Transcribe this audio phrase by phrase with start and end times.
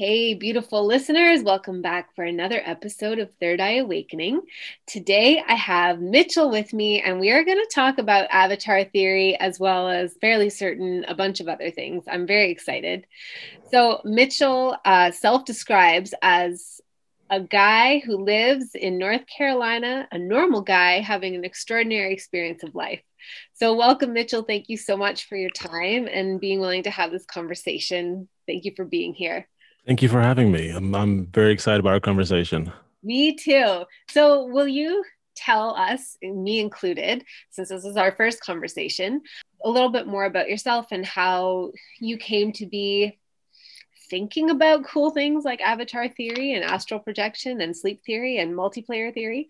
[0.00, 4.40] Hey, beautiful listeners, welcome back for another episode of Third Eye Awakening.
[4.86, 9.38] Today I have Mitchell with me, and we are going to talk about avatar theory
[9.38, 12.04] as well as fairly certain a bunch of other things.
[12.10, 13.06] I'm very excited.
[13.70, 16.80] So, Mitchell uh, self describes as
[17.28, 22.74] a guy who lives in North Carolina, a normal guy having an extraordinary experience of
[22.74, 23.02] life.
[23.52, 24.44] So, welcome, Mitchell.
[24.44, 28.30] Thank you so much for your time and being willing to have this conversation.
[28.46, 29.46] Thank you for being here.
[29.90, 30.70] Thank you for having me.
[30.70, 32.72] I'm, I'm very excited about our conversation.
[33.02, 33.82] Me too.
[34.08, 35.02] So, will you
[35.34, 39.20] tell us, me included, since this is our first conversation,
[39.64, 43.18] a little bit more about yourself and how you came to be
[44.08, 49.12] thinking about cool things like avatar theory and astral projection and sleep theory and multiplayer
[49.12, 49.48] theory?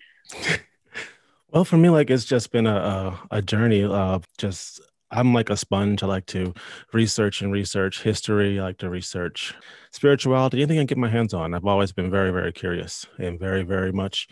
[1.53, 4.81] well, for me, like it's just been a, a, a journey of just
[5.11, 6.03] I'm like a sponge.
[6.03, 6.55] I like to
[6.93, 8.59] research and research history.
[8.59, 9.55] I like to research
[9.91, 11.55] spirituality, anything I can get my hands on.
[11.55, 14.29] I've always been very, very curious and very, very much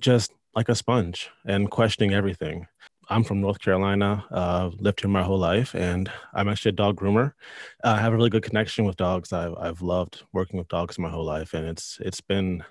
[0.00, 2.66] just like a sponge and questioning everything.
[3.10, 6.96] I'm from North Carolina, uh, lived here my whole life, and I'm actually a dog
[7.00, 7.32] groomer.
[7.82, 9.32] Uh, I have a really good connection with dogs.
[9.32, 12.64] I've, I've loved working with dogs my whole life, and it's it's been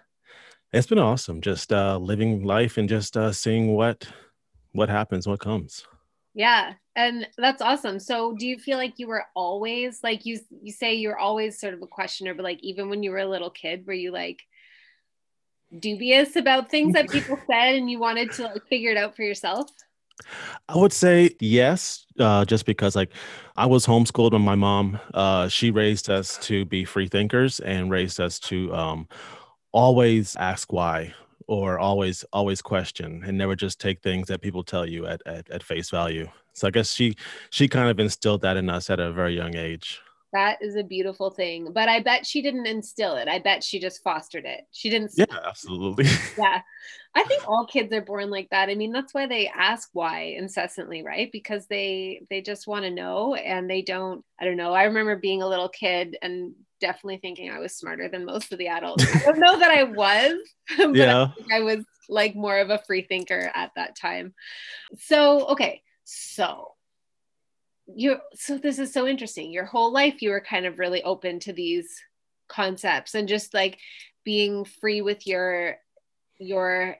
[0.71, 4.07] it's been awesome just uh, living life and just uh, seeing what
[4.73, 5.87] what happens, what comes.
[6.37, 7.99] Yeah, and that's awesome.
[7.99, 11.73] So, do you feel like you were always like you you say you're always sort
[11.73, 14.43] of a questioner, but like even when you were a little kid, were you like
[15.79, 19.23] dubious about things that people said and you wanted to like figure it out for
[19.23, 19.71] yourself?
[20.69, 23.13] I would say yes, uh, just because like
[23.55, 27.89] I was homeschooled and my mom, uh, she raised us to be free thinkers and
[27.89, 29.07] raised us to um,
[29.71, 31.15] always ask why
[31.47, 35.49] or always always question and never just take things that people tell you at, at,
[35.49, 36.27] at face value.
[36.53, 37.15] So i guess she
[37.49, 40.01] she kind of instilled that in us at a very young age.
[40.33, 43.27] That is a beautiful thing but i bet she didn't instill it.
[43.27, 44.61] I bet she just fostered it.
[44.71, 46.05] She didn't yeah absolutely.
[46.37, 46.61] Yeah.
[47.15, 48.69] I think all kids are born like that.
[48.69, 51.31] I mean that's why they ask why incessantly right?
[51.31, 54.73] Because they they just want to know and they don't i don't know.
[54.73, 58.59] I remember being a little kid and definitely thinking I was smarter than most of
[58.59, 59.05] the adults.
[59.13, 60.37] I don't know that I was,
[60.77, 61.27] but yeah.
[61.51, 64.33] I, I was like more of a free thinker at that time.
[64.99, 65.81] So, okay.
[66.03, 66.71] So,
[67.93, 69.51] you so this is so interesting.
[69.51, 72.01] Your whole life you were kind of really open to these
[72.47, 73.77] concepts and just like
[74.23, 75.77] being free with your
[76.39, 76.97] your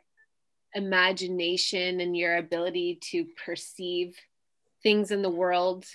[0.74, 4.16] imagination and your ability to perceive
[4.84, 5.86] things in the world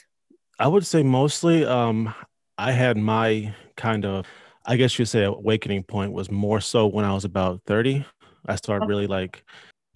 [0.59, 2.15] I would say mostly um
[2.63, 4.25] I had my kind of,
[4.65, 8.07] I guess you'd say, awakening point was more so when I was about 30.
[8.47, 9.45] I started really like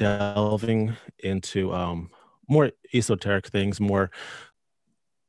[0.01, 2.11] delving into um,
[2.49, 4.11] more esoteric things, more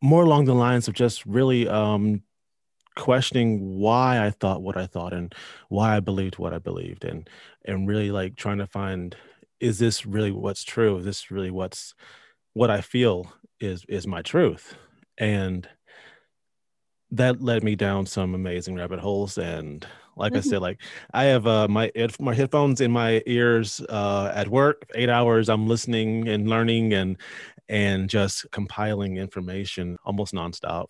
[0.01, 2.23] more along the lines of just really um,
[2.95, 5.33] questioning why I thought what I thought and
[5.69, 7.29] why I believed what I believed, and
[7.65, 9.15] and really like trying to find
[9.59, 10.97] is this really what's true?
[10.97, 11.93] Is this really what's
[12.53, 14.75] what I feel is is my truth?
[15.19, 15.69] And
[17.11, 20.39] that led me down some amazing rabbit holes and like mm-hmm.
[20.39, 20.81] i said like
[21.13, 25.67] i have uh my my headphones in my ears uh at work eight hours i'm
[25.67, 27.17] listening and learning and
[27.69, 30.87] and just compiling information almost nonstop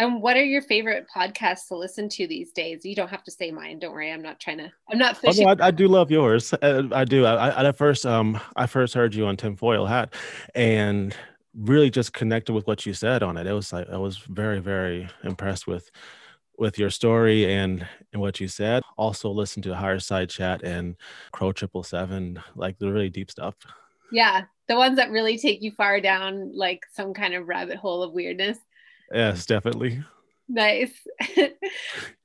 [0.00, 2.86] and what are your favorite podcasts to listen to these days?
[2.86, 3.80] You don't have to say mine.
[3.80, 4.10] Don't worry.
[4.10, 4.72] I'm not trying to.
[4.90, 5.46] I'm not fishing.
[5.46, 6.54] Oh, no, I, I, do love yours.
[6.62, 7.26] I, uh, I do.
[7.26, 10.14] I, I, at first, um, I first heard you on Tinfoil Hat,
[10.54, 11.14] and
[11.54, 13.46] really just connected with what you said on it.
[13.46, 15.90] It was like I was very, very impressed with
[16.58, 18.82] with your story and and what you said.
[18.96, 20.96] Also listen to Higher Side Chat and
[21.32, 23.54] Crow Triple Seven, like the really deep stuff.
[24.12, 28.02] Yeah, the ones that really take you far down like some kind of rabbit hole
[28.02, 28.58] of weirdness.
[29.12, 30.02] Yes, definitely.
[30.48, 30.92] Nice.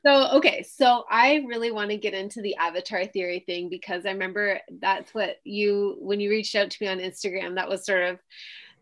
[0.05, 4.11] so, okay, so I really want to get into the avatar theory thing because I
[4.11, 8.03] remember that's what you when you reached out to me on Instagram, that was sort
[8.03, 8.19] of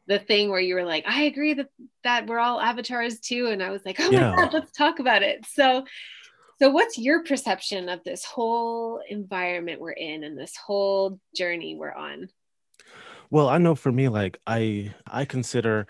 [0.07, 1.67] the thing where you were like, I agree that
[2.03, 4.31] that we're all avatars too, and I was like, oh yeah.
[4.31, 5.45] my god, let's talk about it.
[5.45, 5.85] So,
[6.59, 11.93] so what's your perception of this whole environment we're in and this whole journey we're
[11.93, 12.29] on?
[13.29, 15.87] Well, I know for me, like I I consider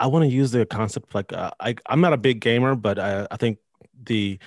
[0.00, 2.98] I want to use the concept like uh, I I'm not a big gamer, but
[2.98, 3.58] I, I think
[4.02, 4.38] the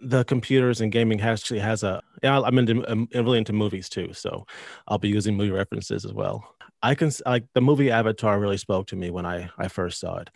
[0.00, 4.12] the computers and gaming actually has a yeah i'm into i'm really into movies too
[4.12, 4.46] so
[4.88, 8.86] i'll be using movie references as well i can like the movie avatar really spoke
[8.86, 10.30] to me when i i first saw it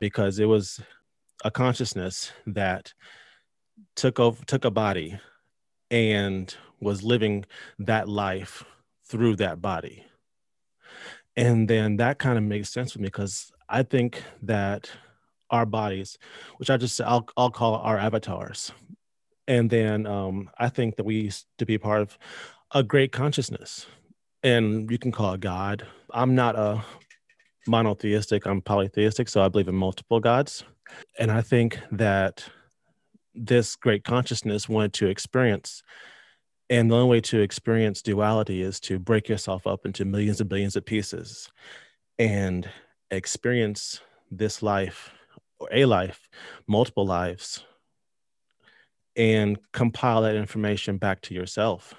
[0.00, 0.80] because it was
[1.44, 2.92] a consciousness that
[3.94, 5.18] took over took a body
[5.90, 7.44] and was living
[7.78, 8.64] that life
[9.04, 10.04] through that body.
[11.36, 14.88] And then that kind of makes sense for me because i think that
[15.50, 16.18] our bodies
[16.58, 18.72] which i just i'll, I'll call our avatars.
[19.48, 22.18] And then um, I think that we used to be part of
[22.72, 23.86] a great consciousness,
[24.46, 25.84] and you can call it God.
[26.10, 26.84] I'm not a
[27.66, 30.62] monotheistic, I'm polytheistic, so I believe in multiple gods.
[31.18, 32.48] And I think that
[33.34, 35.82] this great consciousness wanted to experience.
[36.70, 40.48] And the only way to experience duality is to break yourself up into millions and
[40.48, 41.50] billions of pieces
[42.16, 42.68] and
[43.10, 44.00] experience
[44.30, 45.10] this life
[45.58, 46.28] or a life,
[46.68, 47.64] multiple lives
[49.16, 51.94] and compile that information back to yourself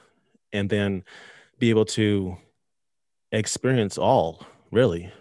[0.53, 1.03] and then
[1.59, 2.37] be able to
[3.31, 5.11] experience all really.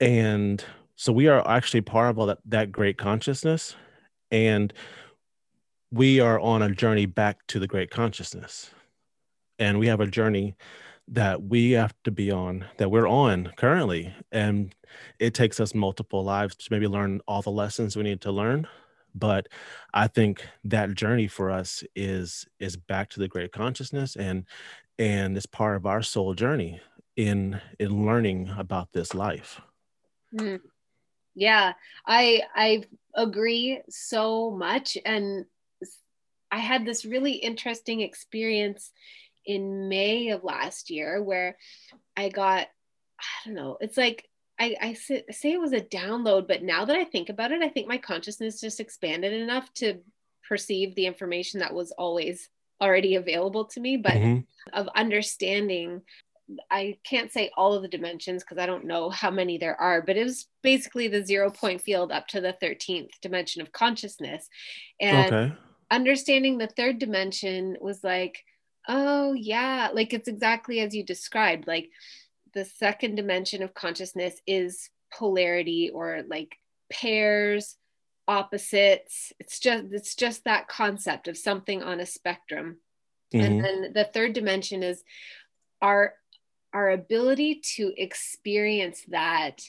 [0.00, 0.64] And
[0.94, 3.76] so we are actually part of all that, that great consciousness
[4.30, 4.72] and
[5.90, 8.70] we are on a journey back to the great consciousness.
[9.58, 10.56] And we have a journey
[11.08, 14.12] that we have to be on that we're on currently.
[14.32, 14.74] And
[15.18, 18.66] it takes us multiple lives to maybe learn all the lessons we need to learn.
[19.14, 19.48] But
[19.94, 24.16] i think that journey for us is is back to the great consciousness.
[24.16, 24.44] And
[24.98, 26.80] and it's part of our soul journey
[27.16, 29.60] in in learning about this life
[30.34, 30.60] mm.
[31.34, 31.72] yeah
[32.06, 32.82] i i
[33.14, 35.44] agree so much and
[36.50, 38.92] i had this really interesting experience
[39.44, 41.56] in may of last year where
[42.16, 42.66] i got
[43.18, 44.28] i don't know it's like
[44.58, 47.68] I, I say, it was a download, but now that I think about it, I
[47.68, 49.98] think my consciousness just expanded enough to
[50.48, 52.48] perceive the information that was always
[52.80, 54.38] already available to me, but mm-hmm.
[54.72, 56.02] of understanding.
[56.70, 60.00] I can't say all of the dimensions because I don't know how many there are,
[60.00, 64.48] but it was basically the zero point field up to the 13th dimension of consciousness.
[65.00, 65.54] And okay.
[65.90, 68.44] understanding the third dimension was like,
[68.86, 71.66] oh, yeah, like it's exactly as you described.
[71.66, 71.90] Like,
[72.56, 76.56] the second dimension of consciousness is polarity or like
[76.90, 77.76] pairs
[78.28, 82.78] opposites it's just it's just that concept of something on a spectrum
[83.32, 83.44] mm-hmm.
[83.44, 85.02] and then the third dimension is
[85.80, 86.14] our
[86.72, 89.62] our ability to experience that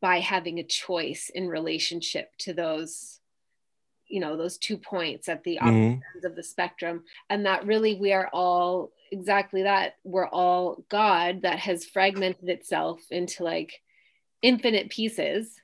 [0.00, 3.20] by having a choice in relationship to those
[4.06, 6.00] you know those two points at the opposite mm-hmm.
[6.14, 11.42] ends of the spectrum and that really we are all exactly that we're all god
[11.42, 13.80] that has fragmented itself into like
[14.42, 15.60] infinite pieces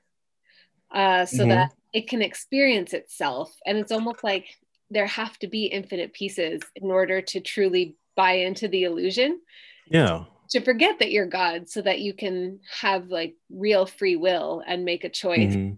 [0.92, 1.50] uh, so mm-hmm.
[1.50, 4.46] that it can experience itself and it's almost like
[4.90, 9.40] there have to be infinite pieces in order to truly buy into the illusion
[9.88, 14.62] yeah to forget that you're god so that you can have like real free will
[14.66, 15.74] and make a choice mm-hmm.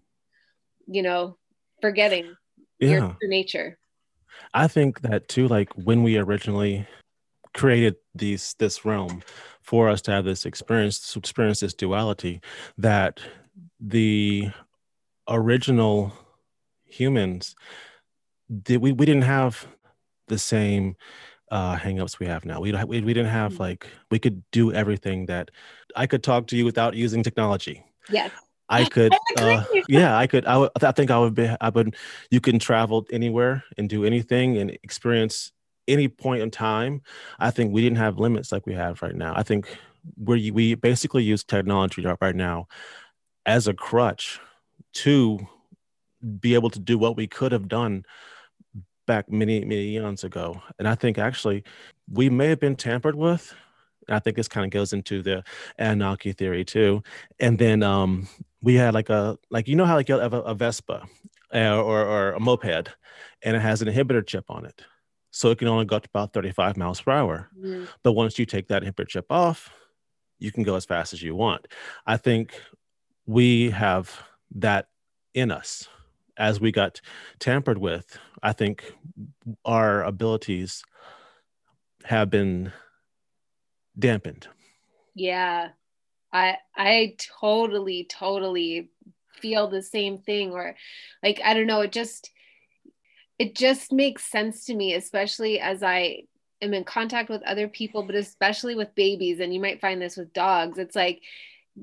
[0.92, 1.36] you know
[1.80, 2.34] forgetting
[2.78, 2.88] yeah.
[3.20, 3.78] your nature
[4.54, 6.86] i think that too like when we originally
[7.54, 9.22] created these this realm
[9.60, 12.40] for us to have this experience experience this duality
[12.78, 13.20] that
[13.78, 14.50] the
[15.28, 16.12] original
[16.84, 17.54] humans
[18.62, 19.66] did we, we didn't have
[20.28, 20.96] the same
[21.50, 23.62] uh hangups we have now we, we we didn't have mm-hmm.
[23.62, 25.50] like we could do everything that
[25.96, 28.28] i could talk to you without using technology yeah
[28.68, 30.46] I could, uh, yeah, I could.
[30.46, 31.50] I, would, I think I would be.
[31.60, 31.94] I would.
[32.30, 35.52] You can travel anywhere and do anything and experience
[35.88, 37.02] any point in time,
[37.38, 39.34] I think we didn't have limits like we have right now.
[39.36, 39.68] I think
[40.16, 42.66] we we basically use technology right now
[43.46, 44.40] as a crutch
[44.94, 45.38] to
[46.40, 48.04] be able to do what we could have done
[49.06, 50.62] back many many eons ago.
[50.78, 51.64] And I think actually
[52.10, 53.54] we may have been tampered with.
[54.08, 55.44] I think this kind of goes into the
[55.78, 57.02] Anunnaki theory too.
[57.38, 58.28] And then um,
[58.60, 61.06] we had like a like you know how like you have a, a Vespa
[61.54, 62.88] uh, or or a moped,
[63.42, 64.82] and it has an inhibitor chip on it
[65.32, 67.48] so it can only go up to about 35 miles per hour.
[67.58, 67.88] Mm.
[68.02, 69.70] But once you take that inhibitor chip off,
[70.38, 71.68] you can go as fast as you want.
[72.06, 72.52] I think
[73.26, 74.22] we have
[74.56, 74.88] that
[75.34, 75.88] in us
[76.36, 77.00] as we got
[77.38, 78.18] tampered with.
[78.42, 78.92] I think
[79.64, 80.82] our abilities
[82.04, 82.72] have been
[83.98, 84.48] dampened.
[85.14, 85.68] Yeah.
[86.32, 88.90] I I totally totally
[89.34, 90.74] feel the same thing or
[91.22, 92.30] like I don't know it just
[93.38, 96.24] it just makes sense to me, especially as I
[96.60, 99.40] am in contact with other people, but especially with babies.
[99.40, 100.78] And you might find this with dogs.
[100.78, 101.22] It's like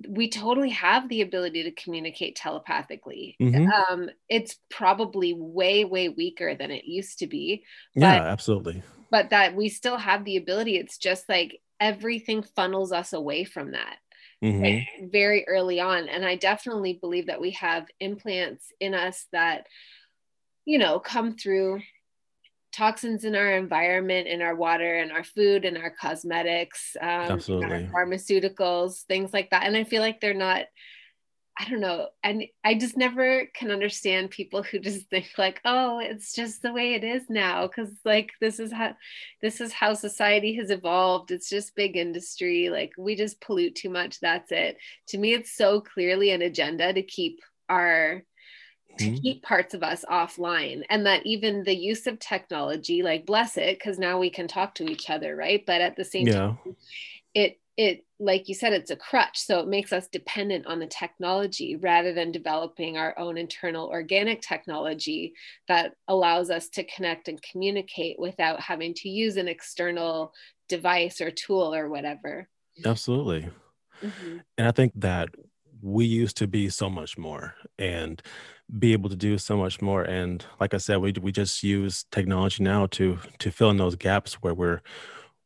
[0.08, 3.36] we totally have the ability to communicate telepathically.
[3.42, 3.72] Mhm.
[3.90, 7.66] Um, it's probably way, way weaker than it used to be,
[7.96, 8.84] Yeah, absolutely.
[9.10, 10.78] but that we still have the ability.
[10.78, 13.98] It's just like everything funnels us away from that
[14.42, 16.08] hmm like, very early on.
[16.08, 19.66] And I definitely believe that we have implants in us that,
[20.66, 21.82] you know, come through
[22.72, 27.64] toxins in our environment, in our water, and our food, and our cosmetics, um, in
[27.64, 29.64] our pharmaceuticals, things like that.
[29.64, 30.66] And I feel like they're not.
[31.62, 32.08] I don't know.
[32.24, 36.72] And I just never can understand people who just think like, oh, it's just the
[36.72, 37.68] way it is now.
[37.68, 38.96] Cause like this is how
[39.42, 41.32] this is how society has evolved.
[41.32, 42.70] It's just big industry.
[42.70, 44.22] Like we just pollute too much.
[44.22, 44.78] That's it.
[45.10, 48.24] To me, it's so clearly an agenda to keep our
[49.00, 49.22] to Mhm.
[49.24, 53.80] keep parts of us offline and that even the use of technology like bless it
[53.80, 56.46] because now we can talk to each other right but at the same time
[57.34, 60.88] it it like you said it's a crutch so it makes us dependent on the
[60.88, 65.34] technology rather than developing our own internal organic technology
[65.68, 70.34] that allows us to connect and communicate without having to use an external
[70.68, 72.50] device or tool or whatever
[72.86, 73.50] Absolutely.
[74.02, 74.44] Mhm.
[74.58, 75.30] And I think that
[75.82, 78.22] we used to be so much more and
[78.78, 80.04] be able to do so much more.
[80.04, 83.96] And like I said, we we just use technology now to to fill in those
[83.96, 84.82] gaps where we're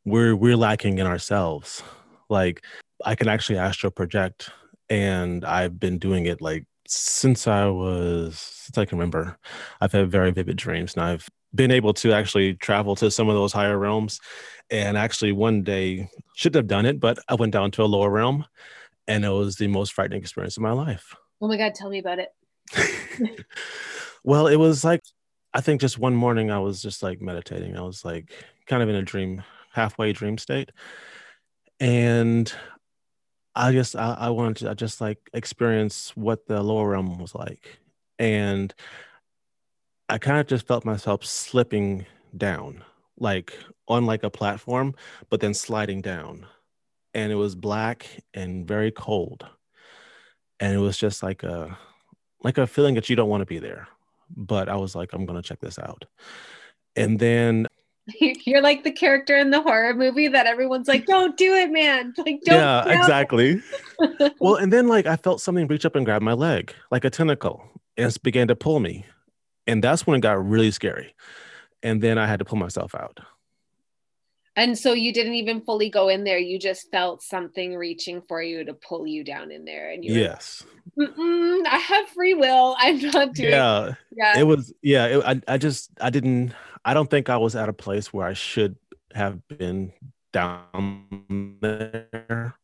[0.05, 1.83] we're we're lacking in ourselves.
[2.29, 2.63] Like
[3.05, 4.49] I can actually astral project,
[4.89, 9.37] and I've been doing it like since I was since I can remember.
[9.79, 13.35] I've had very vivid dreams, and I've been able to actually travel to some of
[13.35, 14.19] those higher realms.
[14.69, 18.09] And actually, one day shouldn't have done it, but I went down to a lower
[18.09, 18.45] realm,
[19.07, 21.15] and it was the most frightening experience of my life.
[21.41, 22.29] oh my god tell me about it
[24.23, 25.01] well, it was like
[25.53, 27.77] I think just one morning I was just like meditating.
[27.77, 28.33] I was like
[28.67, 30.71] kind of in a dream, halfway dream state,
[31.79, 32.51] and
[33.55, 37.35] I just I, I wanted to I just like experience what the lower realm was
[37.35, 37.79] like,
[38.19, 38.73] and
[40.09, 42.05] I kind of just felt myself slipping
[42.35, 42.83] down,
[43.17, 44.95] like on like a platform,
[45.29, 46.45] but then sliding down,
[47.13, 49.45] and it was black and very cold,
[50.59, 51.77] and it was just like a
[52.43, 53.87] like a feeling that you don't want to be there.
[54.35, 56.05] But I was like, I'm gonna check this out.
[56.95, 57.67] And then
[58.19, 62.13] You're like the character in the horror movie that everyone's like, "Don't do it, man!"
[62.17, 62.55] Like, don't.
[62.55, 63.61] yeah, no." exactly.
[64.39, 67.09] well, and then like I felt something reach up and grab my leg, like a
[67.09, 67.63] tentacle,
[67.97, 69.05] and it began to pull me.
[69.67, 71.15] And that's when it got really scary.
[71.81, 73.21] And then I had to pull myself out.
[74.55, 76.37] And so you didn't even fully go in there.
[76.37, 80.13] You just felt something reaching for you to pull you down in there, and you
[80.13, 80.63] Yes.
[80.97, 82.75] "Mm-mm, I have free will.
[82.79, 83.51] I'm not doing.
[83.51, 83.93] Yeah.
[84.15, 84.39] yeah.
[84.39, 86.53] It was yeah, it, I I just I didn't
[86.85, 88.75] I don't think I was at a place where I should
[89.13, 89.93] have been
[90.33, 92.55] down there.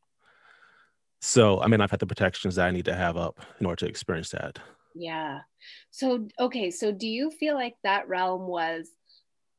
[1.22, 3.86] So, I mean, I've had the protections that I need to have up in order
[3.86, 4.60] to experience that.
[4.96, 5.42] Yeah.
[5.92, 6.72] So, okay.
[6.72, 8.90] So, do you feel like that realm was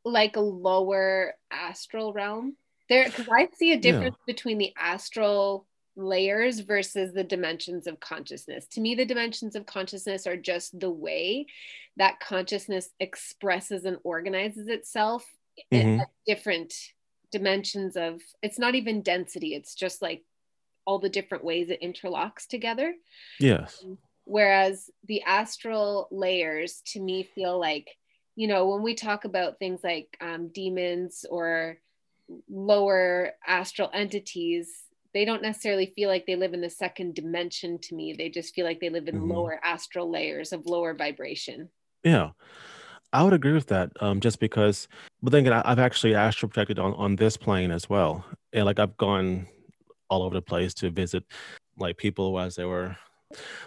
[0.04, 2.57] like a lower astral realm?
[2.88, 5.66] There, because I see a difference between the astral
[5.97, 8.66] layers versus the dimensions of consciousness.
[8.69, 11.47] To me, the dimensions of consciousness are just the way
[11.97, 15.26] that consciousness expresses and organizes itself
[15.73, 16.00] Mhm.
[16.00, 16.73] at different
[17.30, 20.25] dimensions of it's not even density, it's just like
[20.87, 22.95] all the different ways it interlocks together
[23.38, 23.85] Yes.
[24.25, 27.88] whereas the astral layers to me feel like
[28.37, 31.78] you know when we talk about things like um, demons or
[32.49, 37.94] lower astral entities they don't necessarily feel like they live in the second dimension to
[37.94, 39.28] me they just feel like they live in Mhm.
[39.28, 41.68] lower astral layers of lower vibration
[42.04, 42.30] Yeah.
[43.12, 43.90] I would agree with that.
[44.00, 44.87] Um, just because,
[45.20, 48.78] but then again, I've actually astral projected on on this plane as well, and like
[48.78, 49.49] I've gone
[50.08, 51.25] all over the place to visit
[51.76, 52.96] like people as they were.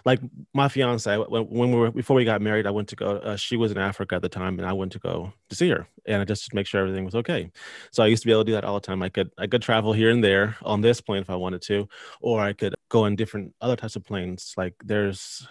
[0.03, 0.20] Like
[0.53, 3.17] my fiance, when, we were before we got married, I went to go.
[3.17, 5.70] Uh, she was in Africa at the time, and I went to go to see
[5.70, 7.50] her, and I just to make sure everything was okay.
[7.91, 9.01] So I used to be able to do that all the time.
[9.01, 11.88] I could I could travel here and there on this plane if I wanted to,
[12.22, 14.53] or I could go on different other types of planes.
[14.58, 15.48] Like there's,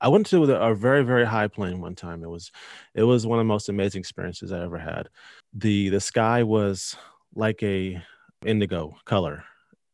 [0.00, 2.22] I went to a very very high plane one time.
[2.22, 2.52] It was
[2.94, 5.08] it was one of the most amazing experiences I ever had.
[5.52, 6.96] The the sky was
[7.34, 8.00] like a
[8.44, 9.44] indigo color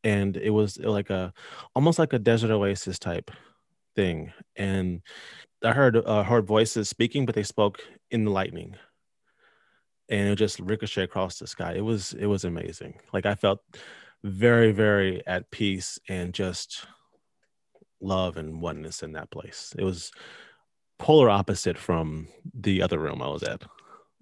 [0.06, 1.32] and it was like a
[1.74, 3.30] almost like a desert oasis type
[3.96, 5.00] thing and
[5.64, 8.76] I heard uh, heard voices speaking but they spoke in the lightning
[10.08, 11.74] and it just ricochet across the sky.
[11.74, 13.00] It was it was amazing.
[13.12, 13.60] Like I felt
[14.22, 16.86] very very at peace and just
[18.00, 19.74] love and oneness in that place.
[19.78, 20.12] It was
[20.98, 23.62] polar opposite from the other room I was at.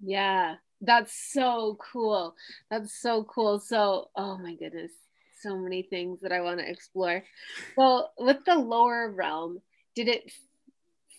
[0.01, 2.35] yeah that's so cool
[2.69, 4.91] that's so cool so oh my goodness
[5.45, 7.23] so many things that I want to explore.
[7.77, 9.61] Well, with the lower realm,
[9.95, 10.31] did it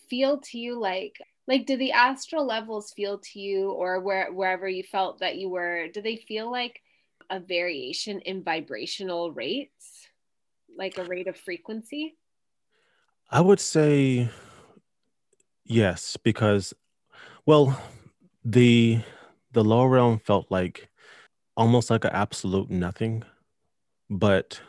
[0.09, 1.17] feel to you like
[1.47, 5.49] like did the astral levels feel to you or where wherever you felt that you
[5.49, 6.81] were, do they feel like
[7.29, 10.07] a variation in vibrational rates?
[10.77, 12.17] Like a rate of frequency?
[13.31, 14.29] I would say
[15.65, 16.73] yes, because
[17.45, 17.81] well,
[18.43, 19.01] the
[19.53, 20.89] the lower realm felt like
[21.55, 23.23] almost like an absolute nothing,
[24.09, 24.59] but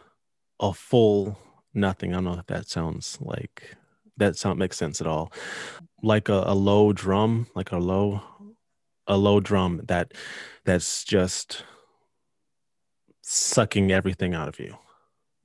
[0.60, 1.38] a full
[1.74, 2.12] nothing.
[2.12, 3.74] I don't know if that sounds like
[4.16, 5.32] that sound makes sense at all.
[6.02, 8.22] Like a, a low drum, like a low
[9.06, 10.12] a low drum that
[10.64, 11.64] that's just
[13.22, 14.76] sucking everything out of you.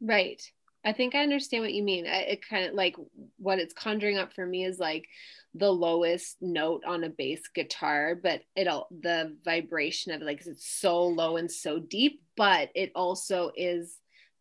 [0.01, 0.41] Right.
[0.85, 2.05] I think I understand what you mean.
[2.05, 2.95] I, it kind of like
[3.37, 5.07] what it's conjuring up for me is like
[5.55, 10.67] the lowest note on a bass guitar, but it'll the vibration of it, like it's
[10.67, 13.97] so low and so deep, but it also is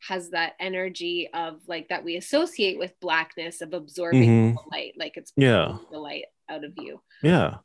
[0.08, 4.56] has that energy of like that we associate with blackness of absorbing mm-hmm.
[4.56, 7.00] the light, like it's yeah the light out of you.
[7.22, 7.56] Yeah,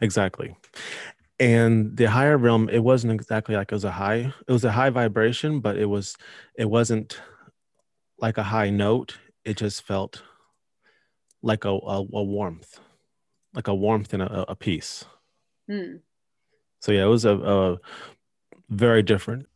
[0.00, 0.56] exactly.
[1.40, 4.72] And the higher realm, it wasn't exactly like it was a high, it was a
[4.72, 6.16] high vibration, but it was
[6.56, 7.20] it wasn't
[8.24, 9.18] like a high note.
[9.44, 10.22] It just felt
[11.42, 12.80] like a, a, a warmth,
[13.52, 15.04] like a warmth in a, a peace.
[15.68, 15.96] Hmm.
[16.80, 17.78] So yeah, it was a, a
[18.70, 19.46] very different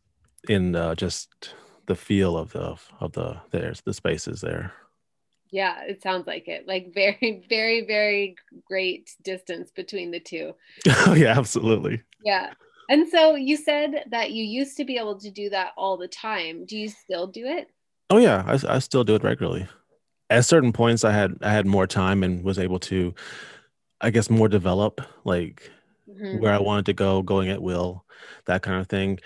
[0.47, 1.55] in uh, just
[1.87, 4.71] the feel of the of the there's the spaces there.
[5.49, 6.67] Yeah, it sounds like it.
[6.67, 8.35] Like very, very, very
[8.67, 10.53] great distance between the two.
[11.07, 12.03] oh yeah, absolutely.
[12.23, 12.53] Yeah.
[12.87, 16.07] And so you said that you used to be able to do that all the
[16.07, 16.65] time.
[16.65, 17.67] Do you still do it?
[18.09, 19.67] Oh yeah, I, I still do it regularly.
[20.29, 23.13] At certain points, I had I had more time and was able to,
[24.01, 25.71] I guess, more develop like
[26.09, 26.39] mm-hmm.
[26.39, 28.05] where I wanted to go, going at will,
[28.45, 29.19] that kind of thing.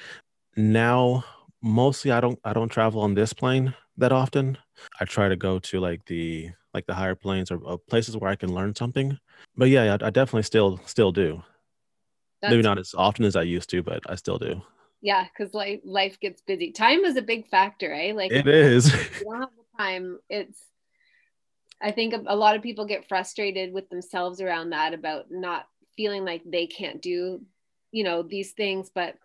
[0.56, 1.24] Now,
[1.62, 4.58] mostly I don't I don't travel on this plane that often.
[5.00, 8.32] I try to go to like the like the higher planes or, or places where
[8.32, 9.18] I can learn something.
[9.56, 11.44] But yeah, I, I definitely still still do.
[12.42, 14.62] That's Maybe not as often as I used to, but I still do
[15.04, 16.72] yeah because life life gets busy.
[16.72, 18.14] Time is a big factor eh?
[18.16, 18.92] Like it is.
[18.92, 20.60] you don't have the time it's
[21.82, 26.24] i think a lot of people get frustrated with themselves around that about not feeling
[26.24, 27.42] like they can't do
[27.92, 29.16] you know these things but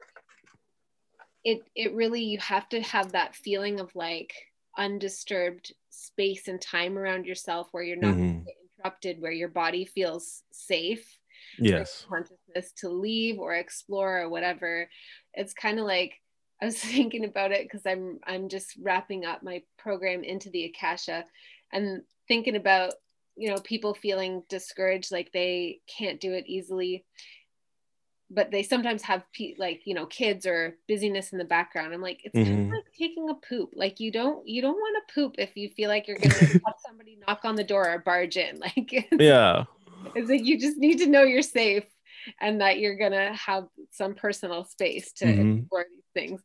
[1.45, 4.35] it it really you have to have that feeling of like
[4.77, 8.47] undisturbed space and time around yourself where you're not mm-hmm.
[8.79, 11.19] interrupted where your body feels safe
[11.59, 12.07] yes.
[12.09, 14.89] consciousness to leave or explore or whatever
[15.39, 16.21] it's kind of like
[16.61, 20.65] I was thinking about it because I'm I'm just wrapping up my program into the
[20.65, 21.25] Akasha
[21.73, 22.95] and thinking about
[23.37, 27.05] you know people feeling discouraged like they can't do it easily.
[28.31, 31.95] But they sometimes have pe- like you know kids or busyness in the background.
[31.95, 32.53] I'm like it's mm-hmm.
[32.53, 33.71] kind of like taking a poop.
[33.75, 36.75] Like you don't you don't want to poop if you feel like you're gonna have
[36.87, 38.61] somebody knock on the door or barge in.
[38.77, 39.65] Like yeah.
[40.15, 41.85] it's like you just need to know you're safe
[42.41, 45.59] and that you're gonna have some personal space to mm-hmm.
[45.59, 46.43] explore these things.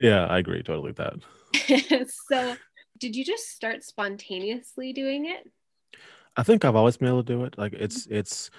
[0.00, 2.08] Yeah, I agree totally with that.
[2.28, 2.56] so
[2.98, 5.50] did you just start spontaneously doing it?
[6.36, 7.56] I think I've always been able to do it.
[7.58, 8.16] Like it's mm-hmm.
[8.16, 8.50] it's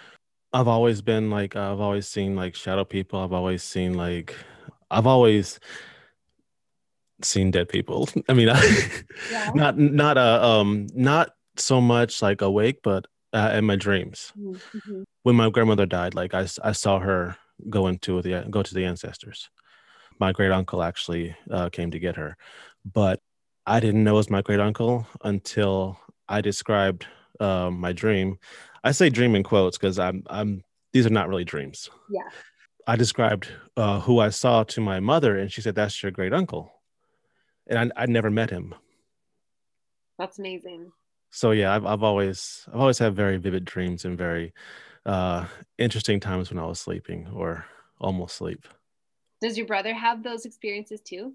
[0.53, 3.19] I've always been like I've always seen like shadow people.
[3.19, 4.35] I've always seen like
[4.89, 5.59] I've always
[7.21, 8.07] seen dead people.
[8.29, 8.47] I mean,
[9.31, 9.51] yeah.
[9.53, 14.31] not not a uh, um not so much like awake, but uh, in my dreams.
[14.39, 15.03] Mm-hmm.
[15.23, 17.37] When my grandmother died, like I, I saw her
[17.69, 19.49] go into the go to the ancestors.
[20.19, 22.37] My great uncle actually uh, came to get her,
[22.85, 23.19] but
[23.65, 27.05] I didn't know it was my great uncle until I described
[27.39, 28.39] uh, my dream.
[28.83, 31.89] I say dream in quotes because I'm I'm these are not really dreams.
[32.09, 32.29] Yeah.
[32.87, 36.33] I described uh, who I saw to my mother, and she said, "That's your great
[36.33, 36.71] uncle,"
[37.67, 38.75] and I I never met him.
[40.17, 40.91] That's amazing
[41.35, 44.53] so yeah, I've I've always I've always had very vivid dreams and very
[45.05, 45.45] uh,
[45.77, 47.65] interesting times when I was sleeping or
[47.99, 48.65] almost sleep.
[49.41, 51.33] Does your brother have those experiences too?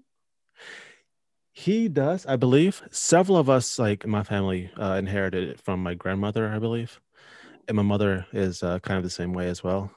[1.53, 2.81] He does, I believe.
[2.89, 6.99] Several of us, like my family, uh, inherited it from my grandmother, I believe,
[7.67, 9.91] and my mother is uh, kind of the same way as well.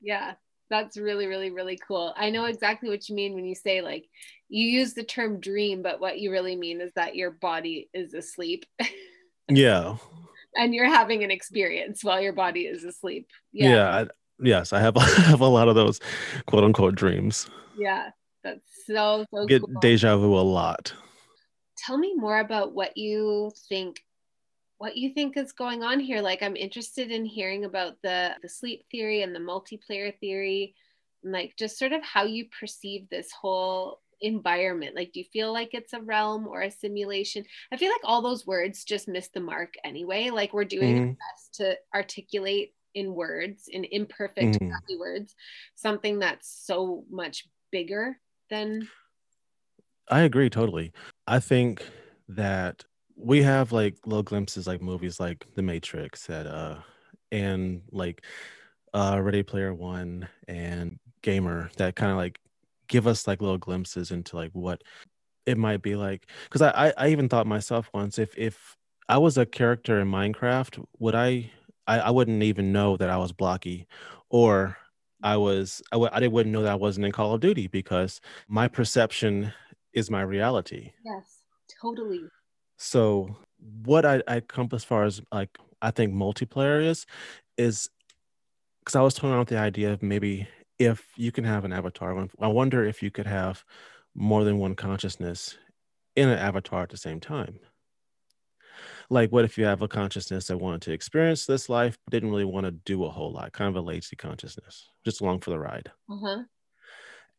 [0.00, 0.34] Yeah,
[0.70, 4.08] that's really really really cool i know exactly what you mean when you say like
[4.48, 8.14] you use the term dream but what you really mean is that your body is
[8.14, 8.64] asleep.
[9.50, 9.96] Yeah.
[10.54, 13.30] And you're having an experience while your body is asleep.
[13.50, 14.06] Yeah, yeah I,
[14.40, 16.00] yes i have, I have a lot of those
[16.44, 17.48] quote unquote dreams.
[17.78, 18.10] Yeah
[18.44, 19.80] that's so so get cool.
[19.80, 20.92] deja vu a lot.
[21.76, 24.00] Tell me more about what you think
[24.78, 26.20] what you think is going on here.
[26.20, 30.74] Like, I'm interested in hearing about the the sleep theory and the multiplayer theory,
[31.22, 35.52] and like just sort of how you perceive this whole environment like do you feel
[35.52, 39.28] like it's a realm or a simulation i feel like all those words just miss
[39.28, 41.00] the mark anyway like we're doing Mhm.
[41.00, 44.98] our best to articulate in words in imperfect Mhm.
[44.98, 45.34] words
[45.74, 48.18] something that's so much bigger
[48.50, 48.88] than
[50.10, 50.92] I agree totally.
[51.26, 51.82] I think
[52.28, 52.84] that
[53.16, 56.80] we have like little glimpses like movies like The Matrix that uh
[57.32, 58.24] and like
[58.94, 62.38] uh Ready Player One and Gamer that kind of like
[62.88, 64.82] give us like little glimpses into like what
[65.46, 66.30] it might be like.
[66.44, 68.76] Because I, I I even thought myself once if if
[69.08, 71.50] I was a character in Minecraft, would I
[71.86, 73.86] I, I wouldn't even know that I was blocky
[74.30, 74.76] or
[75.22, 78.20] I was I w- I wouldn't know that I wasn't in Call of Duty because
[78.48, 79.52] my perception
[79.92, 80.92] is my reality.
[81.04, 81.42] yes
[81.80, 82.30] totally
[82.76, 83.36] So
[83.84, 87.06] what I, I come as far as like I think multiplayer is
[87.56, 87.88] is
[88.80, 90.48] because I was around with the idea of maybe
[90.78, 92.28] if you can have an avatar.
[92.40, 93.64] I wonder if you could have
[94.14, 95.58] more than one consciousness
[96.16, 97.60] in an avatar at the same time.
[99.10, 102.30] Like, what if you have a consciousness that wanted to experience this life, but didn't
[102.30, 105.50] really want to do a whole lot, kind of a lazy consciousness, just along for
[105.50, 105.92] the ride?
[106.08, 106.48] uh-huh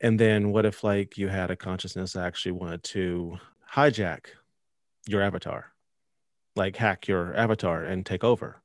[0.02, 3.38] And then what if like you had a consciousness that actually wanted to
[3.74, 4.28] hijack
[5.08, 5.74] your avatar,
[6.56, 8.62] like hack your avatar and take over?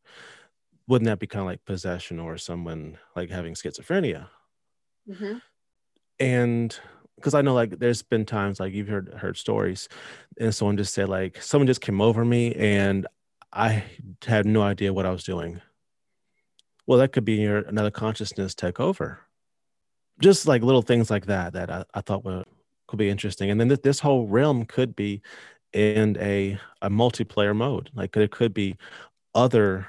[0.88, 4.28] Wouldn't that be kind of like possession or someone like having schizophrenia?
[5.06, 5.38] Hmm
[6.18, 6.78] And
[7.16, 9.88] because I know like there's been times like you've heard heard stories,
[10.38, 13.06] and someone just said like someone just came over me and
[13.52, 13.84] I
[14.26, 15.60] had no idea what I was doing.
[16.86, 19.20] Well, that could be your another consciousness take over.
[20.20, 22.44] Just like little things like that that I, I thought were
[22.88, 23.50] could be interesting.
[23.50, 25.22] And then th- this whole realm could be
[25.72, 27.90] in a a multiplayer mode.
[27.94, 28.76] Like there could be
[29.34, 29.88] other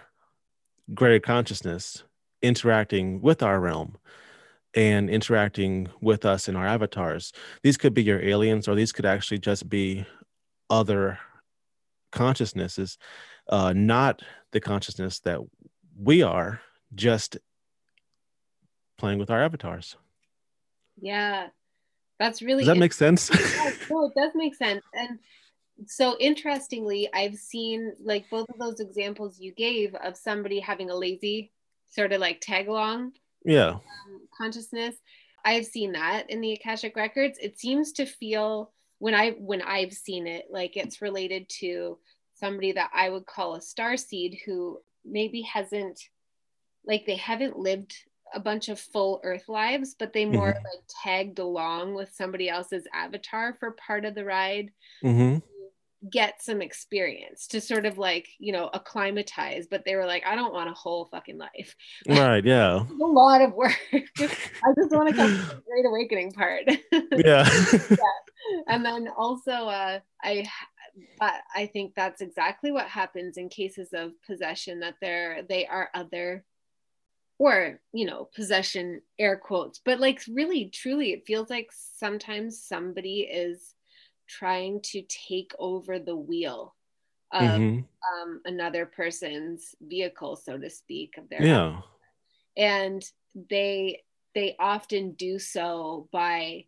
[0.93, 2.03] greater consciousness
[2.41, 3.97] interacting with our realm
[4.75, 7.31] and interacting with us in our avatars.
[7.63, 10.05] These could be your aliens, or these could actually just be
[10.69, 11.17] other
[12.11, 12.97] consciousnesses,
[13.49, 15.39] uh, not the consciousness that
[15.97, 16.61] we are,
[16.93, 17.37] just
[18.97, 19.97] playing with our avatars.
[21.01, 21.47] yeah
[22.17, 23.29] that's really Does that make sense?
[23.29, 24.83] Yeah, no, it does make sense.
[24.93, 25.19] And
[25.85, 30.95] so interestingly, I've seen like both of those examples you gave of somebody having a
[30.95, 31.51] lazy
[31.87, 33.11] sort of like tag along
[33.45, 33.69] yeah.
[33.69, 33.81] um,
[34.37, 34.95] consciousness.
[35.43, 37.37] I've seen that in the Akashic records.
[37.41, 41.99] It seems to feel when I when I've seen it like it's related to
[42.33, 45.99] somebody that I would call a star seed who maybe hasn't
[46.85, 47.93] like they haven't lived
[48.33, 50.63] a bunch of full earth lives but they more Mhm.
[50.63, 54.71] like tagged along with somebody else's avatar for part of the ride
[55.01, 55.37] hmm
[56.11, 60.35] get some experience to sort of like you know acclimatize but they were like i
[60.35, 61.75] don't want a whole fucking life
[62.07, 62.43] Right.
[62.45, 62.81] Yeah.
[62.81, 63.99] a lot of work i
[64.77, 66.63] just want to come to the great awakening part
[67.25, 67.47] Yeah.
[68.67, 70.45] and then also uh i
[71.19, 75.89] but i think that's exactly what happens in cases of possession that they're they are
[75.93, 76.43] other
[77.37, 83.21] or you know possession air quotes but like really truly it feels like sometimes somebody
[83.21, 83.74] is
[84.27, 86.75] trying to take over the wheel
[87.33, 87.87] of Mhm.
[88.23, 91.81] um, another person's vehicle so to speak of their Yeah.
[92.57, 93.03] and
[93.49, 96.65] they they often do so by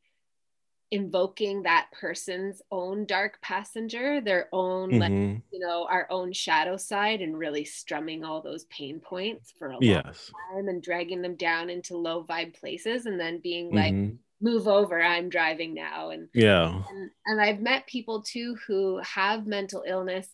[0.91, 5.41] invoking that person's own dark passenger their own like Mhm.
[5.51, 9.79] you know our own shadow side and really strumming all those pain points for a
[9.79, 10.31] long Yes.
[10.55, 14.19] time and dragging them down into low vibe places and then being like Mhm.
[14.39, 16.81] Move over i'm driving now and Yeah.
[16.89, 20.27] and, and I've met people too who have mental illness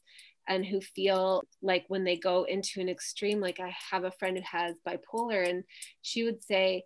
[0.47, 4.35] and who feel like when they go into an extreme, like I have a friend
[4.37, 5.63] who has bipolar, and
[6.01, 6.83] she would say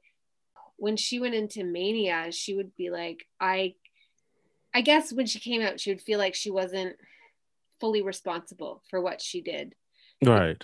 [0.75, 3.73] when she went into mania, she would be like, I,
[4.75, 6.97] I guess when she came out, she would feel like she wasn't
[7.79, 9.73] fully responsible for what she did.
[10.23, 10.61] Right.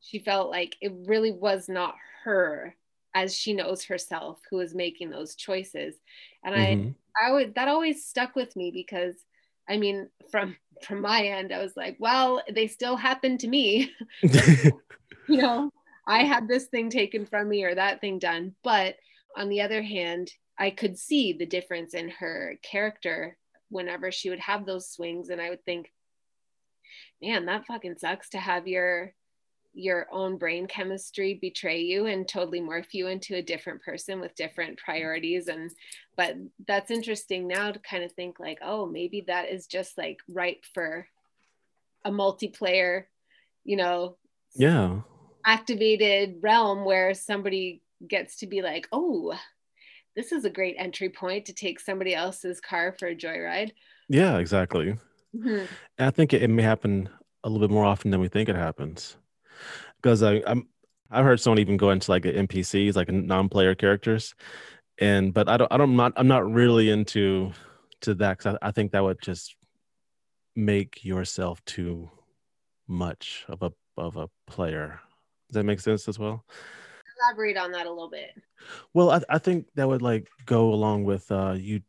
[0.00, 2.76] She felt like it really was not her
[3.16, 5.96] as she knows herself who is making those choices.
[6.44, 6.94] And I, Mhm.
[7.20, 9.14] I would that always stuck with me because
[9.68, 13.90] I mean from from my end I was like well they still happen to me
[15.26, 15.70] you know
[16.06, 18.96] I had this thing taken from me or that thing done but
[19.36, 23.38] on the other hand I could see the difference in her character
[23.70, 25.90] whenever she would have those swings and I would think
[27.22, 29.14] man that fucking sucks to have your
[29.76, 34.34] your own brain chemistry betray you and totally morph you into a different person with
[34.34, 35.70] different priorities and
[36.16, 36.34] but
[36.66, 40.64] that's interesting now to kind of think like oh maybe that is just like ripe
[40.72, 41.06] for
[42.06, 43.04] a multiplayer
[43.64, 44.16] you know
[44.54, 45.00] yeah.
[45.44, 49.34] activated realm where somebody gets to be like oh
[50.16, 53.72] this is a great entry point to take somebody else's car for a joyride.
[54.08, 54.96] Yeah, exactly.
[55.36, 55.66] Mm-hmm.
[55.98, 57.10] I think it, it, may happen
[57.44, 59.18] a little bit more often than we think it happens.
[60.06, 60.68] Because I, I'm
[61.10, 64.36] I've heard someone even go into like NPCs, like non-player characters,
[64.98, 67.50] and but I don't I don't I'm not I'm not really into
[68.02, 69.56] to that because I, I think that would just
[70.54, 72.08] make yourself too
[72.86, 75.00] much of a of a player.
[75.48, 76.44] Does that make sense as well?
[77.20, 78.30] Elaborate on that a little bit.
[78.94, 81.80] Well, I, I think that would like go along with uh you.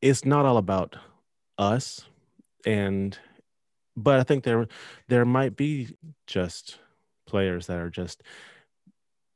[0.00, 0.96] It's not all about
[1.58, 2.06] us,
[2.64, 3.18] and
[4.02, 4.66] but I think there
[5.08, 5.88] there might be
[6.26, 6.78] just
[7.26, 8.22] players that are just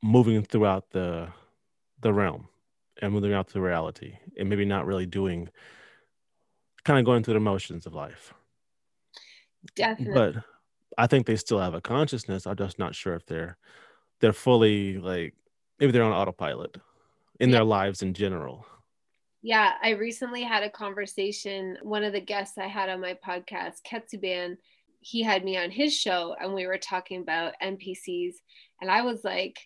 [0.01, 1.29] moving throughout the
[2.01, 2.47] the realm
[3.01, 5.49] and moving out to reality and maybe not really doing
[6.83, 8.33] kind of going through the motions of life.
[9.75, 10.13] Definitely.
[10.13, 10.43] But
[10.97, 12.45] I think they still have a consciousness.
[12.45, 13.57] I'm just not sure if they're
[14.19, 15.33] they're fully like
[15.79, 16.77] maybe they're on autopilot
[17.39, 17.57] in yeah.
[17.57, 18.65] their lives in general.
[19.43, 21.77] Yeah, I recently had a conversation.
[21.81, 24.55] One of the guests I had on my podcast, Ketsuban,
[25.01, 28.35] he had me on his show and we were talking about NPCs.
[28.81, 29.59] And I was like,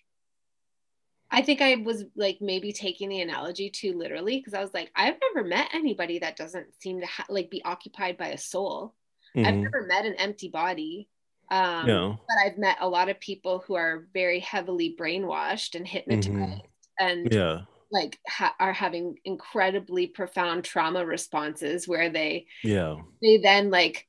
[1.30, 4.90] I think I was like maybe taking the analogy too literally because I was like,
[4.96, 8.94] I've never met anybody that doesn't seem to ha- like be occupied by a soul.
[9.36, 9.46] Mm-hmm.
[9.46, 11.08] I've never met an empty body.
[11.52, 12.20] Um, no.
[12.26, 16.58] But I've met a lot of people who are very heavily brainwashed and hypnotized mm-hmm.
[16.98, 17.60] and yeah.
[17.90, 22.96] Like ha- are having incredibly profound trauma responses where they yeah.
[23.22, 24.06] they then like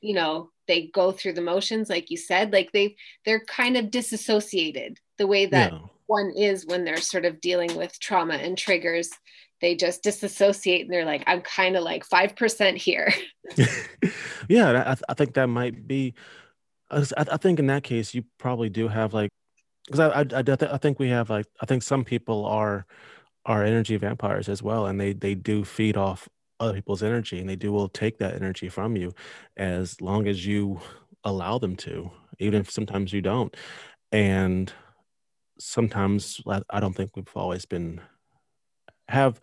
[0.00, 3.90] you know they go through the motions like you said like they they're kind of
[3.90, 5.78] disassociated the way that yeah.
[6.06, 9.10] one is when they're sort of dealing with trauma and triggers.
[9.60, 13.12] They just disassociate and they're like i'm kind of like 5% here.
[14.48, 16.12] Yeah I, I, think that might be
[16.90, 19.30] I, I, think in that case you probably do have like
[19.86, 22.84] because I, I, I think we have like i think some people are
[23.46, 26.28] are energy vampires as well and they they do feed off
[26.60, 29.12] other people's energy and they do will take that energy from you
[29.56, 30.80] as long as you
[31.24, 33.56] allow them to even if sometimes you don't.
[34.12, 34.72] And
[35.58, 38.00] sometimes i don't think we've always been
[39.08, 39.40] have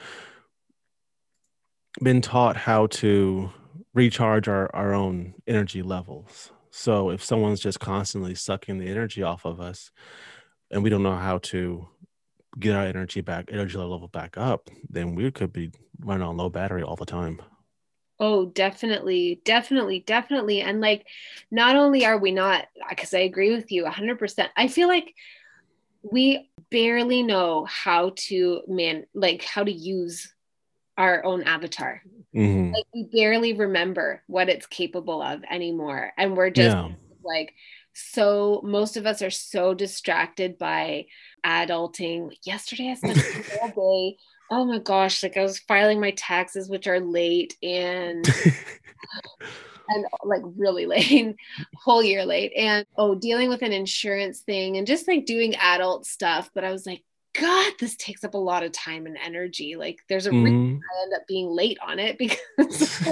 [2.04, 3.50] been taught how to
[3.94, 6.52] recharge our, our own energy levels.
[6.70, 9.92] So if someone's just constantly sucking the energy off of us
[10.70, 11.88] and we don't know how to
[12.60, 16.50] get our energy back, energy level back up, then we could be running on low
[16.50, 17.42] battery all the time.
[18.20, 20.62] Oh, definitely, definitely, definitely.
[20.62, 21.08] And like,
[21.50, 25.16] not only are we not, because I agree with you 100%, I feel like
[26.04, 30.34] we barely know how to man, like, how to use
[30.98, 32.04] our own avatar.
[32.36, 32.74] Mm-hmm.
[32.74, 36.12] Like, we barely remember what it's capable of anymore.
[36.16, 36.90] And we're just yeah.
[37.24, 37.56] like,
[37.94, 41.06] so most of us are so distracted by
[41.46, 42.32] adulting.
[42.44, 43.24] Yesterday I spent
[43.62, 43.68] all
[44.10, 44.18] day.
[44.50, 48.26] Oh my gosh, like I was filing my taxes, which are late and
[49.88, 51.36] and like really late,
[51.76, 52.54] whole year late.
[52.58, 56.50] And oh, dealing with an insurance thing and just like doing adult stuff.
[56.54, 59.78] But I was like, God, this takes up a lot of time and energy.
[59.78, 60.44] Like there's a mm-hmm.
[60.44, 63.08] reason I end up being late on it because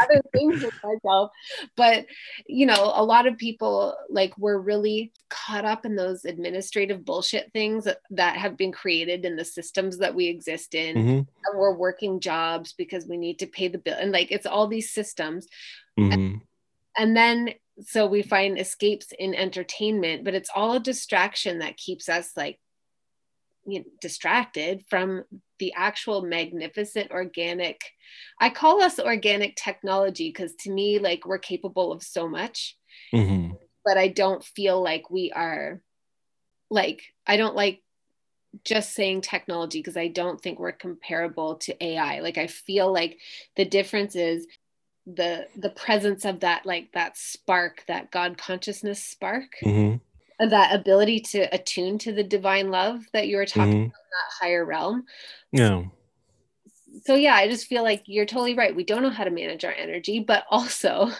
[0.00, 1.32] other things with myself.
[1.76, 2.06] But
[2.46, 7.52] you know, a lot of people like we're really caught up in those administrative bullshit
[7.52, 10.96] things that, that have been created in the systems that we exist in.
[10.96, 11.08] Mm-hmm.
[11.08, 13.96] And we're working jobs because we need to pay the bill.
[13.98, 15.46] And like it's all these systems.
[15.98, 16.12] Mm-hmm.
[16.12, 16.40] And,
[16.96, 22.08] and then so we find escapes in entertainment, but it's all a distraction that keeps
[22.08, 22.58] us like
[23.68, 25.24] you know, distracted from
[25.58, 27.80] the actual magnificent organic
[28.40, 32.76] i call us organic technology because to me like we're capable of so much.
[33.12, 33.54] Mm-hmm.
[33.84, 35.80] but i don't feel like we are
[36.70, 37.82] like i don't like
[38.64, 43.18] just saying technology because i don't think we're comparable to ai like i feel like
[43.56, 44.46] the difference is
[45.06, 49.96] the the presence of that like that spark that god consciousness spark mm-hmm
[50.38, 53.86] that ability to attune to the divine love that you were talking mm-hmm.
[53.86, 55.04] about that higher realm.
[55.52, 55.84] Yeah.
[57.04, 58.74] So yeah, I just feel like you're totally right.
[58.74, 61.10] We don't know how to manage our energy, but also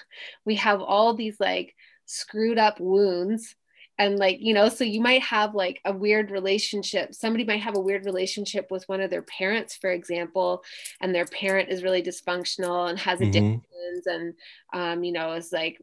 [0.45, 1.75] we have all these like
[2.07, 3.55] screwed up wounds
[3.99, 7.77] and like you know so you might have like a weird relationship somebody might have
[7.77, 10.63] a weird relationship with one of their parents for example
[11.01, 13.29] and their parent is really dysfunctional and has mm-hmm.
[13.29, 14.35] addictions and
[14.73, 15.79] um, you know is like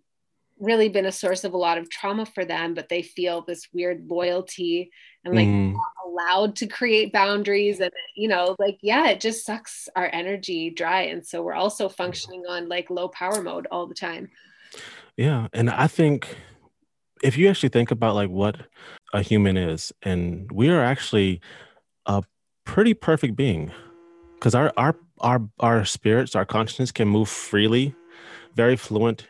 [0.60, 3.68] really been a source of a lot of trauma for them, but they feel this
[3.74, 4.92] weird loyalty
[5.24, 5.76] and like mm.
[6.06, 7.80] allowed to create boundaries.
[7.80, 11.04] And, you know, like, yeah, it just sucks our energy dry.
[11.04, 14.30] And so we're also functioning on like low power mode all the time.
[15.18, 15.48] Yeah.
[15.54, 16.36] And I think
[17.24, 18.58] if you actually think about like what
[19.14, 21.42] a human is, and we are actually
[22.06, 22.24] a
[22.66, 23.72] pretty perfect being
[24.36, 27.96] because our our our our spirits our consciousness can move freely
[28.56, 29.28] very fluent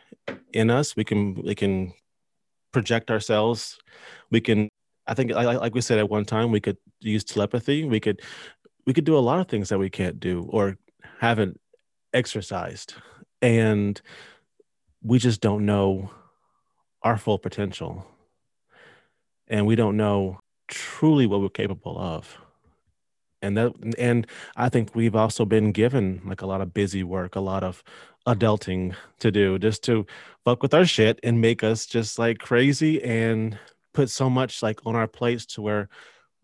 [0.54, 1.94] in us we can we can
[2.72, 3.78] project ourselves.
[4.32, 4.70] We can
[5.08, 7.86] i think like, we said at one time we could use telepathy.
[7.86, 8.22] We could
[8.86, 10.78] we could do a lot of things that we can't do or
[11.20, 11.60] haven't
[12.14, 12.96] exercised.
[13.42, 14.02] And
[15.02, 16.12] we just don't know
[17.04, 18.06] our full potential.
[19.48, 22.38] And we don't know truly what we're capable of.
[23.42, 27.36] And that and i think we've also been given like a lot of busy work
[27.36, 27.84] a lot of
[28.28, 30.06] adulting to do just to
[30.44, 33.58] fuck with our shit and make us just like crazy and
[33.94, 35.90] put so much like on our plates to where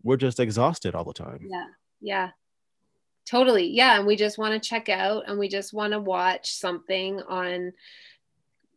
[0.02, 1.66] we're just exhausted all the time yeah
[2.00, 2.30] yeah
[3.26, 6.52] totally yeah and we just want to check out and we just want to watch
[6.52, 7.72] something on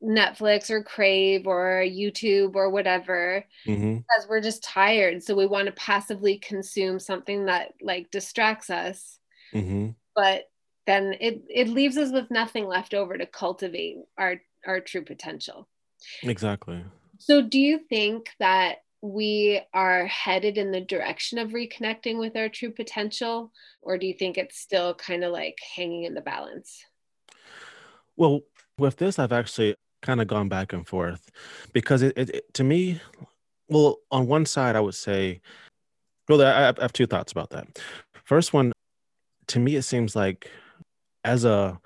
[0.04, 3.98] Netflix or Crave or YouTube or whatever mm-hmm.
[3.98, 5.24] because we're just tired.
[5.24, 9.20] So we want to passively consume something that like distracts us.
[9.54, 9.92] Mm-hmm.
[10.16, 10.44] But
[10.86, 15.68] then it it leaves us with nothing left over to cultivate our our true potential.
[16.24, 16.84] Exactly.
[17.18, 22.50] So do you think that we are headed in the direction of reconnecting with our
[22.50, 26.84] true potential or do you think it's still kind of like hanging in the balance?
[28.18, 28.42] Well,
[28.78, 31.32] with this I've actually kind of gone back and forth
[31.74, 33.02] because it, it, it, to me
[33.70, 35.42] well on one side i would say
[36.30, 37.82] well I, I have two thoughts about that
[38.24, 38.72] first one
[39.48, 40.52] to me it seems like
[41.26, 41.82] as a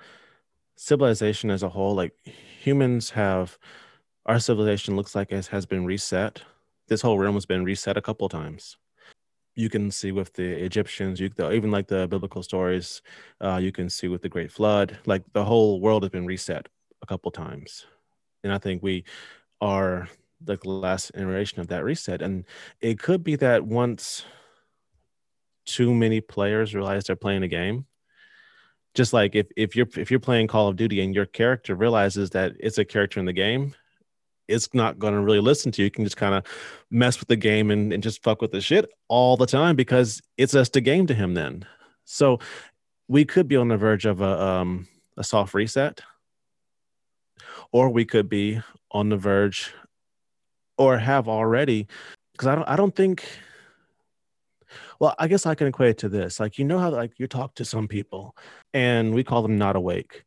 [0.76, 3.58] civilization as a whole like humans have
[4.26, 6.44] our civilization looks like it has been reset.
[6.88, 8.78] This whole realm has been reset a couple times.
[9.56, 13.02] You can see with the Egyptians, you even like the biblical stories,
[13.42, 16.68] uh, you can see with the Great Flood, like the whole world has been reset
[17.02, 17.88] a couple times.
[18.44, 19.04] And I think we
[19.62, 20.08] are
[20.46, 22.22] like the last iteration of that reset.
[22.22, 22.46] And
[22.82, 24.26] it could be that once
[25.66, 27.86] too many players realize they're playing a game,
[28.96, 32.32] just like if, if you're if you're playing Call of Duty and your character realizes
[32.32, 33.76] that it's a character in the game,
[34.48, 35.86] it's not going to really listen to you.
[35.86, 36.44] You can just kind of
[36.90, 40.22] mess with the game and, and just fuck with the shit all the time because
[40.38, 41.66] it's just a game to him then.
[42.06, 42.40] So
[43.08, 46.02] we could be on the verge of a um, a soft reset
[47.72, 49.74] or we could be on the verge
[50.78, 51.88] or have already
[52.32, 53.26] because I don't I don't think
[55.00, 56.40] well, I guess I can equate it to this.
[56.40, 58.36] Like you know how like you talk to some people
[58.74, 60.24] and we call them not awake.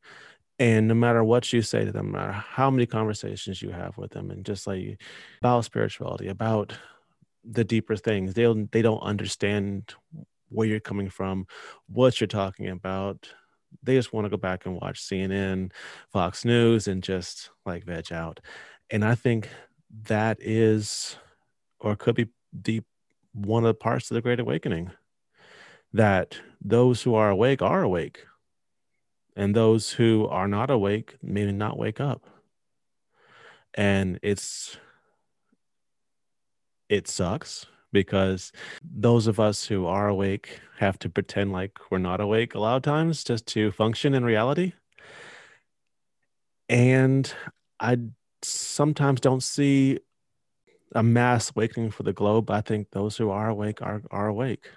[0.59, 3.97] And no matter what you say to them, no matter how many conversations you have
[3.99, 5.01] with them, and just like
[5.41, 6.73] about spirituality, about
[7.45, 9.95] the deeper things, they they don't understand
[10.49, 11.47] where you're coming from,
[11.89, 13.29] what you're talking about,
[13.83, 15.73] they just want to go back and watch CNN,
[16.13, 18.41] Fox News, and just like veg out.
[18.91, 19.49] And I think
[20.05, 21.17] that is,
[21.81, 22.29] or could be
[22.61, 22.85] deep,
[23.33, 24.91] one of the parts of the Great Awakening
[25.93, 28.25] that those who are awake are awake,
[29.37, 32.25] and those who are not awake may not wake up.
[33.75, 34.77] And it's,
[36.89, 42.21] it sucks because those of us who are awake have to pretend like we're not
[42.21, 44.73] awake a lot of times just to function in reality.
[46.69, 47.33] And
[47.81, 47.99] I
[48.43, 49.99] sometimes don't see
[50.95, 52.51] a mass awakening for the globe.
[52.51, 54.69] I think those who are awake are, are awake.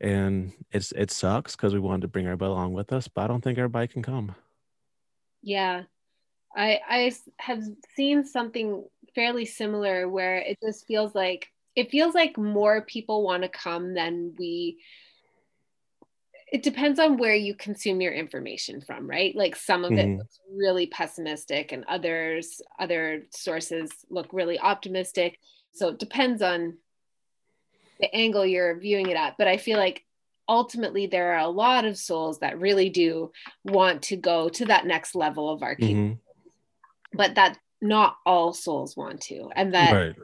[0.00, 3.26] And it's it sucks because we wanted to bring everybody along with us, but I
[3.28, 4.34] don't think everybody can come.
[5.42, 5.84] Yeah.
[6.54, 7.62] I I have
[7.94, 8.84] seen something
[9.14, 13.94] fairly similar where it just feels like it feels like more people want to come
[13.94, 14.78] than we
[16.52, 20.12] it depends on where you consume your information from right like some of mm-hmm.
[20.12, 25.38] it looks really pessimistic and others other sources look really optimistic
[25.72, 26.76] so it depends on
[28.00, 30.04] the angle you're viewing it at but i feel like
[30.48, 33.32] ultimately there are a lot of souls that really do
[33.64, 36.12] want to go to that next level of our mm-hmm.
[37.12, 40.16] but that not all souls want to and that right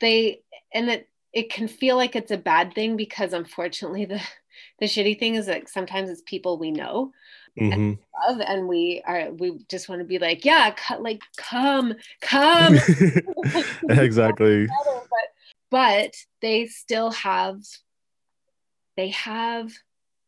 [0.00, 0.42] they
[0.74, 4.20] and that it can feel like it's a bad thing because unfortunately the
[4.78, 7.12] the shitty thing is that sometimes it's people we know
[7.58, 7.72] mm-hmm.
[7.72, 7.98] and
[8.28, 12.76] love and we are we just want to be like yeah cut like come come
[13.88, 14.66] exactly
[15.10, 15.28] but,
[15.70, 17.60] but they still have
[18.96, 19.72] they have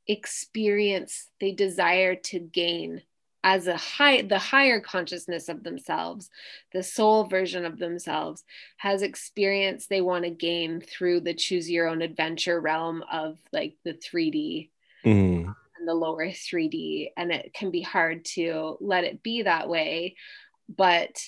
[0.07, 3.03] experience they desire to gain
[3.45, 6.29] as a high the higher consciousness of themselves
[6.73, 8.45] the soul version of themselves
[8.79, 13.77] has experience they want to gain through the choose your own adventure realm of like
[13.85, 14.71] the 3d
[15.05, 15.45] mm.
[15.45, 20.17] and the lower 3d and it can be hard to let it be that way
[20.69, 21.21] but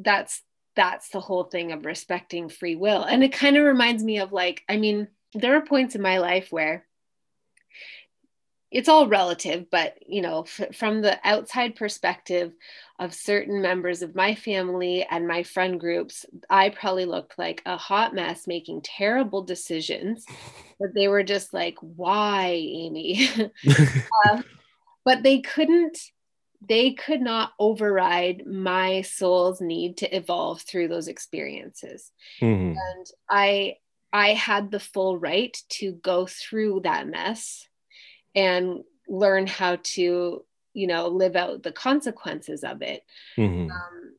[0.00, 0.42] that's
[0.76, 4.32] that's the whole thing of respecting free will and it kind of reminds me of
[4.32, 6.84] like i mean there are points in my life where
[8.74, 12.52] it's all relative, but you know, f- from the outside perspective
[12.98, 17.76] of certain members of my family and my friend groups, I probably looked like a
[17.76, 20.26] hot mess making terrible decisions.
[20.80, 23.30] But they were just like, why, Amy?
[24.28, 24.44] um,
[25.04, 25.96] but they couldn't
[26.66, 32.10] they could not override my soul's need to evolve through those experiences
[32.40, 32.76] mm-hmm.
[32.76, 33.76] and i
[34.12, 37.68] i had the full right to go through that mess
[38.34, 43.02] and learn how to you know live out the consequences of it
[43.36, 43.70] mm-hmm.
[43.70, 44.14] um,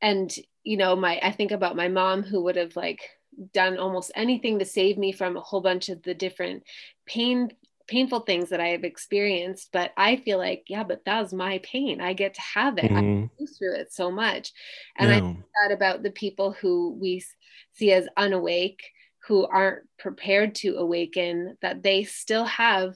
[0.00, 3.10] and you know my i think about my mom who would have like
[3.52, 6.62] done almost anything to save me from a whole bunch of the different
[7.06, 7.50] pain
[7.88, 11.58] painful things that I have experienced, but I feel like, yeah, but that was my
[11.64, 12.00] pain.
[12.00, 12.84] I get to have it.
[12.84, 13.24] Mm-hmm.
[13.24, 14.52] I go through it so much.
[14.96, 17.24] And I think that about the people who we
[17.72, 18.82] see as unawake,
[19.26, 22.94] who aren't prepared to awaken, that they still have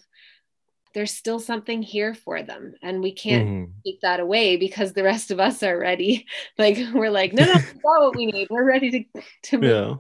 [0.95, 3.73] there's still something here for them and we can't mm-hmm.
[3.85, 6.27] take that away because the rest of us are ready
[6.59, 9.71] like we're like no no we got what we need we're ready to to move.
[9.71, 9.95] yeah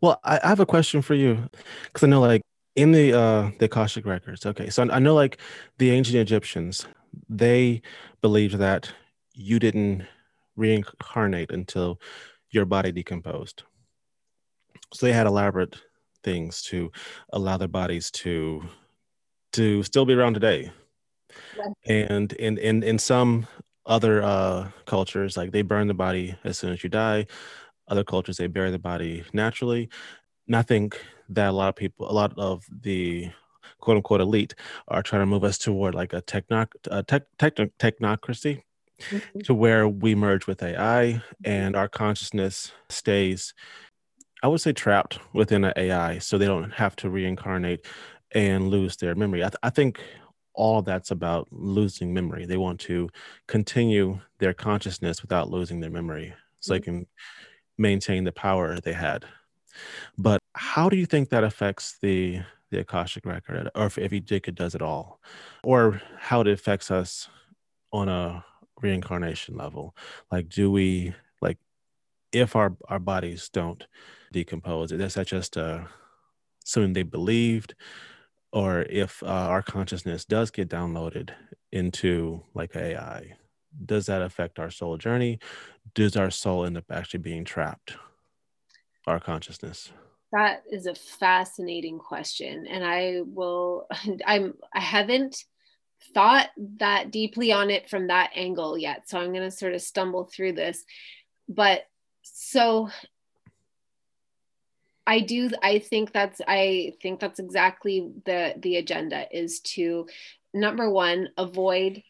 [0.00, 1.48] well I, I have a question for you
[1.84, 2.42] because i know like
[2.76, 5.38] in the uh the akashic records okay so i know like
[5.78, 6.86] the ancient egyptians
[7.28, 7.82] they
[8.20, 8.92] believed that
[9.32, 10.06] you didn't
[10.56, 12.00] reincarnate until
[12.50, 13.62] your body decomposed
[14.92, 15.76] so they had elaborate
[16.24, 16.90] things to
[17.32, 18.62] allow their bodies to
[19.52, 20.70] to still be around today
[21.56, 21.68] yeah.
[21.86, 23.46] and in in in some
[23.86, 27.26] other uh cultures like they burn the body as soon as you die
[27.88, 29.88] other cultures they bury the body naturally
[30.46, 33.30] and i think that a lot of people, a lot of the
[33.80, 34.54] quote unquote elite
[34.88, 38.62] are trying to move us toward like a techno, a tech, techno, technocracy
[39.10, 39.40] mm-hmm.
[39.40, 43.54] to where we merge with AI and our consciousness stays,
[44.42, 47.86] I would say, trapped within an AI so they don't have to reincarnate
[48.32, 49.42] and lose their memory.
[49.42, 50.00] I, th- I think
[50.54, 52.44] all that's about losing memory.
[52.44, 53.08] They want to
[53.46, 56.74] continue their consciousness without losing their memory so mm-hmm.
[56.74, 57.06] they can
[57.78, 59.24] maintain the power they had.
[60.16, 64.20] But how do you think that affects the the Akashic record, or if, if you
[64.20, 65.20] think it does it all,
[65.64, 67.28] or how it affects us
[67.92, 68.44] on a
[68.82, 69.96] reincarnation level?
[70.30, 71.58] Like, do we like
[72.32, 73.86] if our our bodies don't
[74.32, 74.92] decompose?
[74.92, 75.84] Is that just uh,
[76.64, 77.74] something they believed,
[78.52, 81.30] or if uh, our consciousness does get downloaded
[81.72, 83.36] into like AI?
[83.84, 85.38] Does that affect our soul journey?
[85.94, 87.96] Does our soul end up actually being trapped?
[89.06, 89.90] Our consciousness.
[90.32, 92.66] That is a fascinating question.
[92.66, 93.86] And I will,
[94.26, 95.44] I'm, I haven't
[96.14, 99.08] thought that deeply on it from that angle yet.
[99.08, 100.84] So I'm going to sort of stumble through this.
[101.48, 101.82] But
[102.22, 102.90] so
[105.08, 110.06] I do, I think that's, I think that's exactly the, the agenda is to
[110.54, 112.02] number one, avoid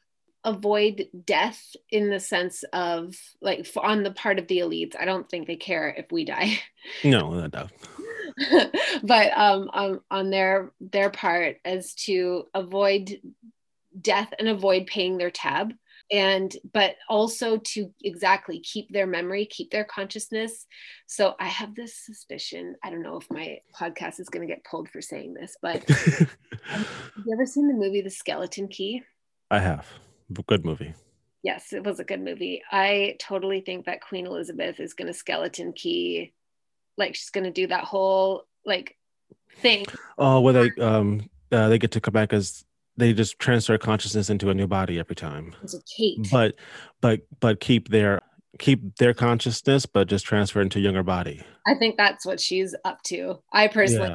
[0.44, 4.94] avoid death in the sense of like on the part of the elites.
[4.98, 6.58] I don't think they care if we die.
[7.04, 7.68] No no
[9.02, 13.20] but um, um, on their their part as to avoid
[14.00, 15.74] death and avoid paying their tab
[16.10, 20.66] and but also to exactly keep their memory keep their consciousness.
[21.06, 24.64] So i have this suspicion i don't know if my podcast is going to get
[24.64, 26.88] pulled for saying this but have
[27.24, 29.02] you ever seen the movie the skeleton key?
[29.50, 29.86] I have.
[30.46, 30.94] Good movie.
[31.42, 32.62] Yes it was a good movie.
[32.70, 36.32] I totally think that queen elizabeth is going to skeleton key
[36.98, 38.96] like she's gonna do that whole like
[39.56, 39.86] thing.
[40.18, 42.64] Oh, where they um uh, they get to come back as
[42.98, 45.54] they just transfer consciousness into a new body every time.
[45.62, 46.28] It's a Kate.
[46.30, 46.56] But
[47.00, 48.20] but but keep their
[48.58, 51.42] keep their consciousness, but just transfer into younger body.
[51.66, 53.40] I think that's what she's up to.
[53.52, 54.08] I personally,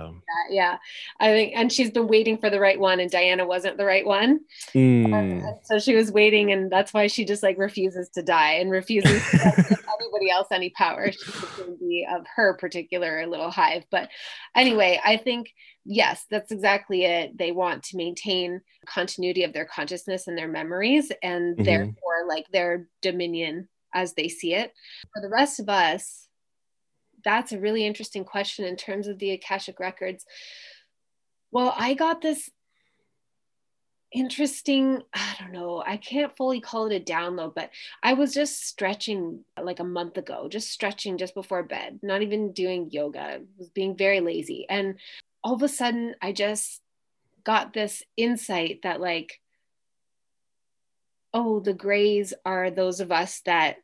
[0.50, 0.50] yeah.
[0.50, 0.78] yeah.
[1.20, 4.06] I think, and she's been waiting for the right one, and Diana wasn't the right
[4.06, 4.40] one.
[4.74, 5.58] Mm.
[5.64, 9.22] so she was waiting, and that's why she just like refuses to die and refuses
[9.30, 9.56] to give
[10.02, 11.12] anybody else any power.
[11.12, 13.84] She's going to be of her particular little hive.
[13.92, 14.10] But
[14.56, 15.54] anyway, I think
[15.86, 17.38] yes, that's exactly it.
[17.38, 21.64] They want to maintain continuity of their consciousness and their memories, and mm-hmm.
[21.64, 24.74] therefore, like their dominion as they see it.
[25.14, 26.28] For the rest of us,
[27.24, 30.26] that's a really interesting question in terms of the Akashic records.
[31.52, 32.50] Well, I got this
[34.12, 37.72] interesting, I don't know, I can't fully call it a download, but
[38.04, 42.54] I was just stretching like a month ago, just stretching just before bed, not even
[42.54, 44.68] doing yoga, was being very lazy.
[44.70, 45.00] And
[45.44, 46.82] all of a sudden, I just
[47.44, 49.40] got this insight that, like,
[51.34, 53.78] oh, the grays are those of us that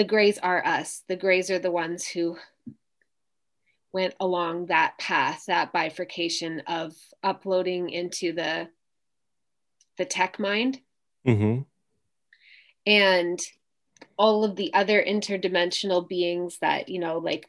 [0.00, 1.02] the grays are us.
[1.08, 2.38] The grays are the ones who
[3.92, 8.70] went along that path, that bifurcation of uploading into the
[9.98, 10.80] the tech mind.
[11.26, 11.64] Mm-hmm.
[12.86, 13.38] And
[14.16, 17.46] all of the other interdimensional beings that, you know, like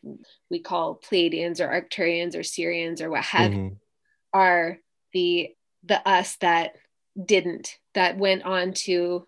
[0.50, 3.76] we call Pleiadians or Arcturians or Sirians or what have mm-hmm.
[4.34, 4.78] are
[5.14, 6.76] the the us that
[7.18, 9.26] didn't, that went on to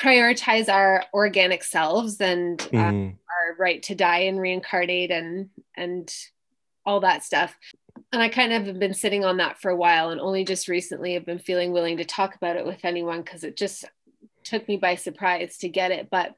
[0.00, 2.76] prioritize our organic selves and mm-hmm.
[2.78, 6.12] our right to die and reincarnate and and
[6.86, 7.54] all that stuff.
[8.12, 10.68] And i kind of have been sitting on that for a while and only just
[10.68, 13.84] recently have been feeling willing to talk about it with anyone because it just
[14.42, 16.08] took me by surprise to get it.
[16.10, 16.34] But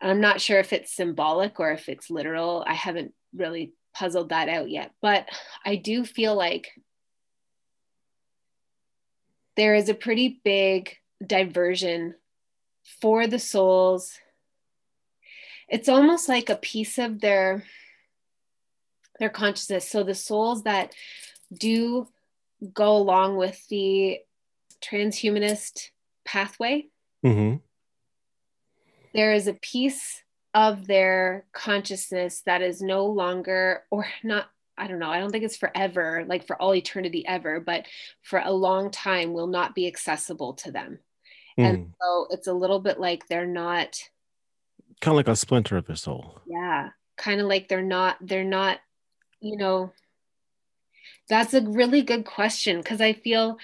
[0.00, 2.64] i'm not sure if it's symbolic or if it's literal.
[2.66, 4.92] I haven't really puzzled that out yet.
[5.02, 5.28] But
[5.64, 6.68] i do feel like
[9.56, 10.96] there is a pretty big
[11.26, 12.14] diversion
[13.00, 14.18] for the souls
[15.68, 17.64] it's almost like a piece of their
[19.18, 20.92] their consciousness so the souls that
[21.52, 22.06] do
[22.72, 24.18] go along with the
[24.80, 25.90] transhumanist
[26.24, 26.86] pathway
[27.24, 27.56] mm-hmm.
[29.14, 30.22] there is a piece
[30.54, 34.46] of their consciousness that is no longer or not
[34.78, 37.86] I don't know, I don't think it's forever, like for all eternity ever, but
[38.22, 40.98] for a long time will not be accessible to them.
[41.58, 41.68] Mm.
[41.68, 43.98] And so it's a little bit like they're not
[45.00, 46.40] kind of like a splinter of their soul.
[46.46, 46.90] Yeah.
[47.16, 48.78] Kind of like they're not, they're not,
[49.40, 49.92] you know,
[51.28, 53.58] that's a really good question because I feel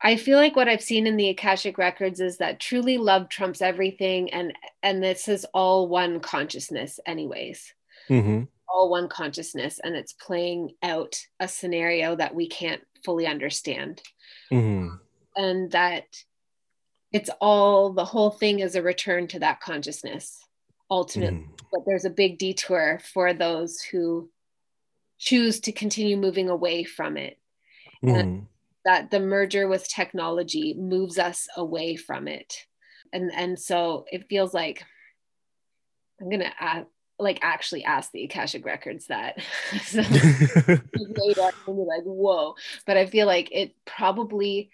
[0.00, 3.60] I feel like what I've seen in the Akashic records is that truly love trumps
[3.60, 4.52] everything and
[4.82, 7.72] and this is all one consciousness anyways.
[8.08, 8.44] Mm-hmm.
[8.68, 14.02] All one consciousness and it's playing out a scenario that we can't fully understand.
[14.52, 14.96] Mm-hmm.
[15.36, 16.04] And that
[17.12, 20.44] it's all the whole thing is a return to that consciousness
[20.90, 21.60] ultimately mm.
[21.72, 24.28] but there's a big detour for those who
[25.18, 27.38] choose to continue moving away from it
[28.04, 28.18] mm.
[28.18, 28.46] and
[28.84, 32.64] that the merger with technology moves us away from it
[33.12, 34.84] and and so it feels like
[36.20, 36.86] i'm gonna add,
[37.18, 39.38] like actually ask the akashic records that
[39.82, 42.54] so later i'm be like whoa
[42.86, 44.70] but i feel like it probably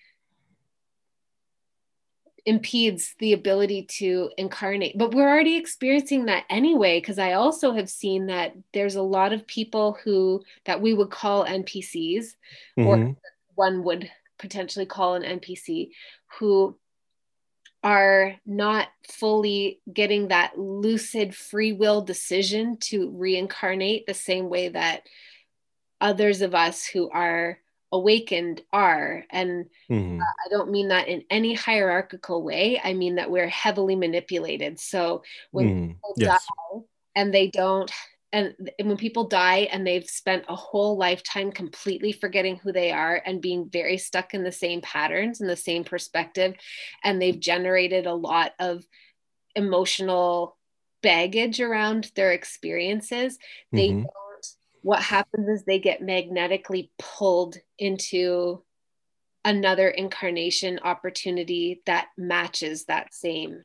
[2.47, 4.99] impedes the ability to incarnate.
[4.99, 9.33] But we're already experiencing that anyway, because I also have seen that there's a lot
[9.33, 12.37] of people who that we would call NPCs,
[12.79, 12.87] mm-hmm.
[12.87, 13.17] or
[13.55, 15.91] one would potentially call an NPC,
[16.39, 16.77] who
[17.83, 25.03] are not fully getting that lucid free will decision to reincarnate the same way that
[26.01, 27.59] others of us who are
[27.95, 29.25] awakened are.
[29.31, 30.21] And mm-hmm.
[30.21, 32.81] uh, I don't mean that in any hierarchical way.
[32.83, 34.81] I mean that we're heavily manipulated.
[34.81, 35.23] So
[35.53, 36.45] when mm, people yes.
[36.45, 36.81] die
[37.15, 37.91] and they don't,
[38.33, 42.91] and, and when people die and they've spent a whole lifetime completely forgetting who they
[42.91, 46.55] are and being very stuck in the same patterns and the same perspective,
[47.05, 48.85] and they've generated a lot of
[49.55, 50.57] emotional
[51.01, 53.39] baggage around their experiences,
[53.71, 54.03] they mm-hmm
[54.85, 58.63] what happens is they get magnetically pulled into
[59.43, 63.63] another incarnation opportunity that matches that same.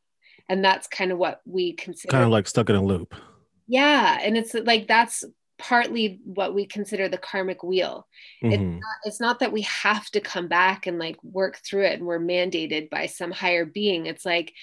[0.47, 3.13] And that's kind of what we consider kind of like stuck in a loop.
[3.67, 5.25] Yeah and it's like that's
[5.57, 8.07] partly what we consider the karmic wheel.
[8.41, 8.53] Mm-hmm.
[8.53, 11.99] it's, not, it's not that we have to come back and like work through it
[11.99, 14.05] and we're mandated by some higher being.
[14.05, 14.53] It's like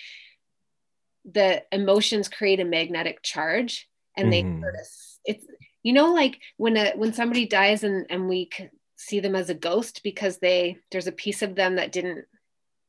[1.31, 3.87] the emotions create a magnetic charge
[4.17, 4.55] and mm-hmm.
[4.55, 4.87] they sort of
[5.27, 5.47] it's
[5.87, 8.51] you know like when a when somebody dies and and we
[8.97, 12.25] see them as a ghost because they there's a piece of them that didn't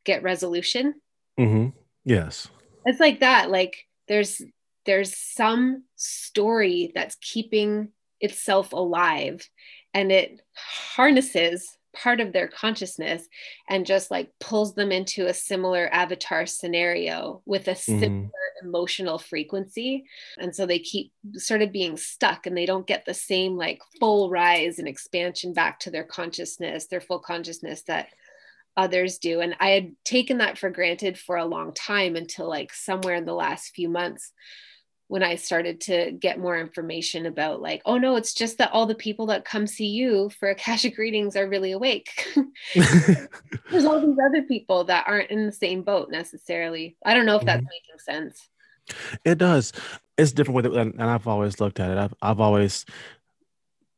[0.04, 0.96] get resolution
[1.40, 1.68] mm-hmm.
[2.06, 2.48] yes
[2.86, 4.42] it's like that like there's
[4.88, 7.90] there's some story that's keeping
[8.20, 9.48] itself alive
[9.94, 13.28] and it harnesses part of their consciousness
[13.70, 18.26] and just like pulls them into a similar avatar scenario with a mm-hmm.
[18.64, 20.06] Emotional frequency.
[20.38, 23.82] And so they keep sort of being stuck and they don't get the same like
[24.00, 28.10] full rise and expansion back to their consciousness their full consciousness that
[28.76, 29.42] others do.
[29.42, 33.26] And i had taken that for granted for a long time until like somewhere in
[33.26, 34.32] the last few months
[35.10, 38.86] when I started to get more information about like, oh no, it's just that all
[38.86, 42.28] the people that come see you for Akashic readings are really awake.
[43.72, 46.98] There's all these other people that aren't in the same boat necessarily.
[47.06, 47.70] I don't know if that's mm-hmm.
[47.70, 48.50] making sense.
[49.24, 49.74] It does.
[50.18, 51.98] It's different with it, and I've always looked at it.
[51.98, 52.86] I've I've always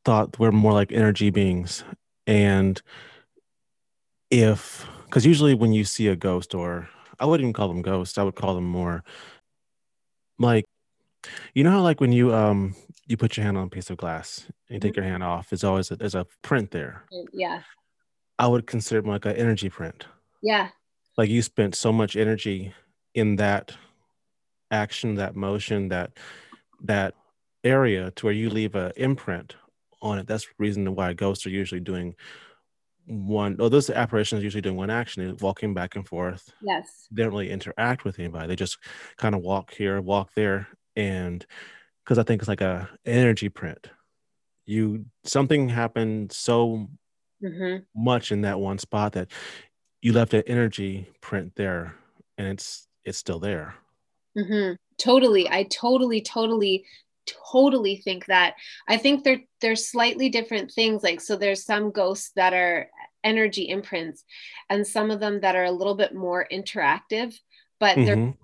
[0.04, 1.84] thought we're more like energy beings,
[2.26, 2.80] and
[4.30, 6.88] if because usually when you see a ghost or
[7.18, 9.02] I wouldn't even call them ghosts, I would call them more
[10.38, 10.66] like
[11.54, 12.74] you know how like when you um
[13.06, 15.00] you put your hand on a piece of glass and you take Mm-hmm.
[15.02, 17.04] your hand off, it's always a, there's a print there.
[17.32, 17.62] Yeah.
[18.38, 20.06] I would consider it like an energy print.
[20.42, 20.68] Yeah.
[21.18, 22.72] Like you spent so much energy
[23.14, 23.74] in that
[24.70, 26.12] action, that motion, that
[26.82, 27.14] that
[27.64, 29.56] area to where you leave a imprint
[30.00, 30.26] on it.
[30.26, 32.14] That's the reason why ghosts are usually doing
[33.06, 36.48] one or those apparitions usually doing one action, they're walking back and forth.
[36.62, 37.08] Yes.
[37.10, 38.46] They don't really interact with anybody.
[38.46, 38.78] They just
[39.18, 40.68] kind of walk here, walk there,
[41.00, 41.46] and
[42.04, 43.88] because I think it's like a energy print.
[44.66, 46.88] You something happened so
[47.42, 49.30] hmm much in that one spot that
[50.02, 51.94] you left an energy print there
[52.38, 53.74] and it's it's still there
[54.38, 54.74] Mm-hmm.
[54.98, 55.48] Totally.
[55.50, 56.84] I totally, totally,
[57.52, 58.54] totally think that.
[58.88, 61.02] I think they're they're slightly different things.
[61.02, 62.88] Like so, there's some ghosts that are
[63.24, 64.24] energy imprints,
[64.68, 67.34] and some of them that are a little bit more interactive.
[67.80, 68.36] But they're Mhm.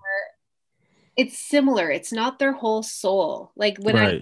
[1.17, 1.89] It's similar.
[1.91, 3.51] It's not their whole soul.
[3.55, 4.13] Like when I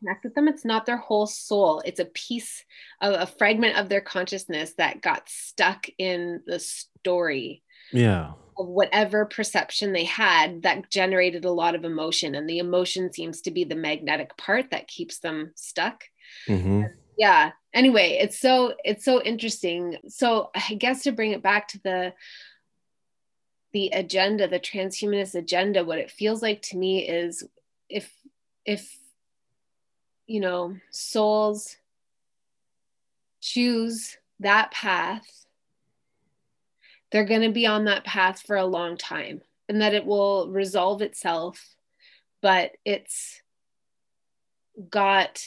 [0.00, 1.82] connect with them, it's not their whole soul.
[1.84, 2.64] It's a piece
[3.00, 9.24] of a fragment of their consciousness that got stuck in the story yeah of whatever
[9.24, 12.34] perception they had that generated a lot of emotion.
[12.34, 16.04] And the emotion seems to be the magnetic part that keeps them stuck.
[16.46, 16.82] hmm
[17.16, 17.52] Yeah.
[17.74, 19.96] Anyway, it's so it's so interesting.
[20.08, 22.12] So I guess to bring it back to the
[23.72, 27.44] the agenda, the transhumanist agenda, what it feels like to me is
[27.88, 28.12] if
[28.64, 28.96] if
[30.26, 31.76] you know souls
[33.40, 35.46] choose that path
[37.10, 40.48] they're going to be on that path for a long time and that it will
[40.50, 41.74] resolve itself
[42.40, 43.42] but it's
[44.88, 45.42] got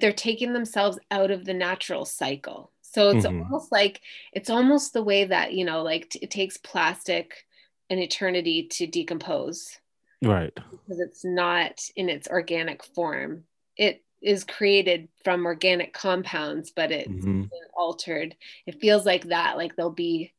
[0.00, 3.42] they're taking themselves out of the natural cycle so it's Mhm.
[3.50, 4.00] almost like
[4.32, 7.44] it's almost the way that you know like t- it takes plastic
[7.90, 9.78] an eternity to decompose
[10.22, 13.44] right because it's not in its organic form.
[13.76, 17.42] It is created from organic compounds, but it's hmm
[17.76, 18.36] altered.
[18.66, 20.34] It feels like that, like they'll be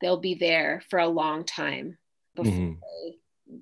[0.00, 1.98] they'll be there for a long time
[2.34, 3.18] before hmm they,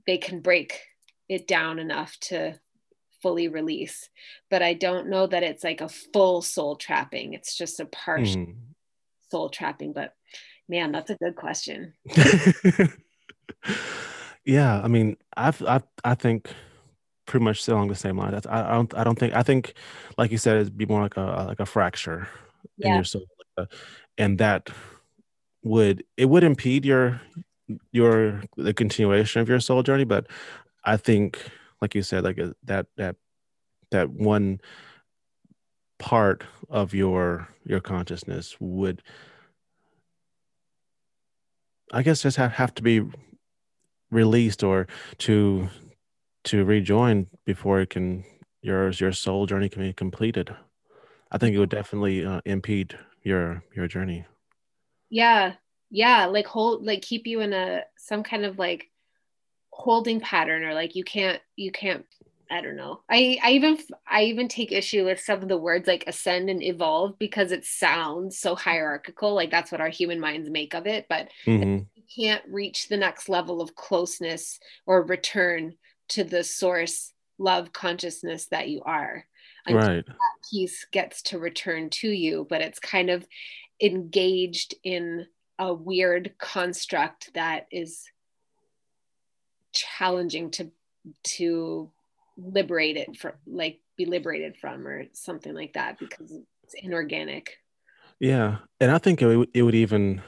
[0.07, 0.81] they can break
[1.29, 2.59] it down enough to
[3.23, 4.09] fully release.
[4.51, 7.35] But I don't know that it's like a full soul trapping.
[7.35, 8.53] It's just a partial hmm
[9.31, 9.93] soul trapping.
[9.93, 10.13] But
[10.69, 11.95] man, that's a good question.
[14.45, 16.51] yeah i mean I've, i i think
[17.27, 19.75] pretty much along the same line that's I, I don't i don't think i think
[20.17, 22.29] like you said it'd be more like a like a fracture
[22.81, 23.23] in your soul
[24.19, 24.71] and that
[25.63, 27.21] would it would impede your
[27.93, 30.27] your the continuation of your soul journey but
[30.85, 31.39] i think
[31.81, 33.17] like you said like uh, that that
[33.91, 34.61] that one
[35.99, 39.03] part of your your consciousness would
[41.93, 43.03] i guess just have, have to be
[44.11, 44.87] released or
[45.19, 45.69] to
[46.45, 48.25] to rejoin before it can
[48.63, 50.55] yours your soul journey can be completed.
[51.31, 54.27] I think it would definitely uh, impede your your journey.
[55.09, 55.55] Yeah.
[55.91, 56.27] Yeah.
[56.27, 58.90] Like hold like keep you in a some kind of like
[59.81, 62.05] holding pattern or like you can't you can't
[62.51, 63.01] i don't know.
[63.09, 63.79] I i even
[64.09, 67.65] i even take issue with some of the words like ascend and evolve because it
[67.65, 69.35] sounds so hierarchical.
[69.35, 71.87] Like that's what our human minds make of it but Mhm.
[71.95, 75.75] you can't reach the next level of closeness or return
[76.09, 79.25] to the source love consciousness that you are
[79.67, 80.05] until right.
[80.51, 83.27] piece gets to return to you, but it's kind of
[83.81, 85.27] engaged in
[85.59, 88.05] a weird construct that is
[89.73, 90.71] challenging to
[91.23, 91.91] to
[92.37, 97.59] liberate it from like be liberated from or something like that because it's inorganic.
[98.19, 100.23] yeah and i think it would, it would even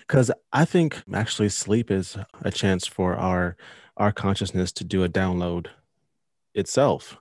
[0.00, 3.56] because i think actually sleep is a chance for our
[3.96, 5.66] our consciousness to do a download
[6.54, 7.16] itself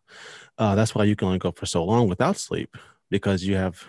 [0.58, 2.78] uh, that's why you can only go for so long without sleep
[3.10, 3.88] because you have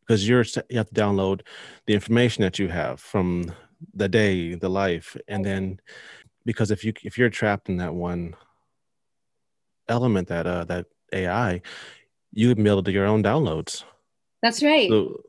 [0.00, 1.40] because you're you have to download
[1.86, 3.52] the information that you have from
[3.94, 5.78] the day the life and then
[6.44, 8.34] because if you if you're trapped in that one
[9.88, 11.60] element that uh that ai
[12.32, 13.84] you would be able to do your own downloads
[14.42, 14.88] That's right.
[14.88, 15.20] so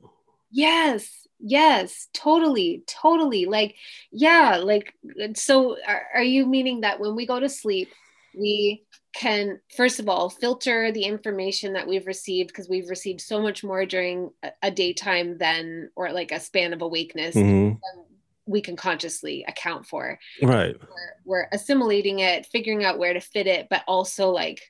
[0.52, 3.46] Yes, yes, totally, totally.
[3.46, 3.76] Like,
[4.10, 4.94] yeah, like,
[5.34, 7.90] so are, are you meaning that when we go to sleep,
[8.34, 13.42] we can, first of all, filter the information that we've received because we've received so
[13.42, 18.06] much more during a, a daytime than, or like a span of awakeness, mhm, than
[18.46, 20.20] we can consciously account for.
[20.42, 20.76] right.
[20.80, 24.62] We're, we're assimilating it, figuring out where to fit it, but also like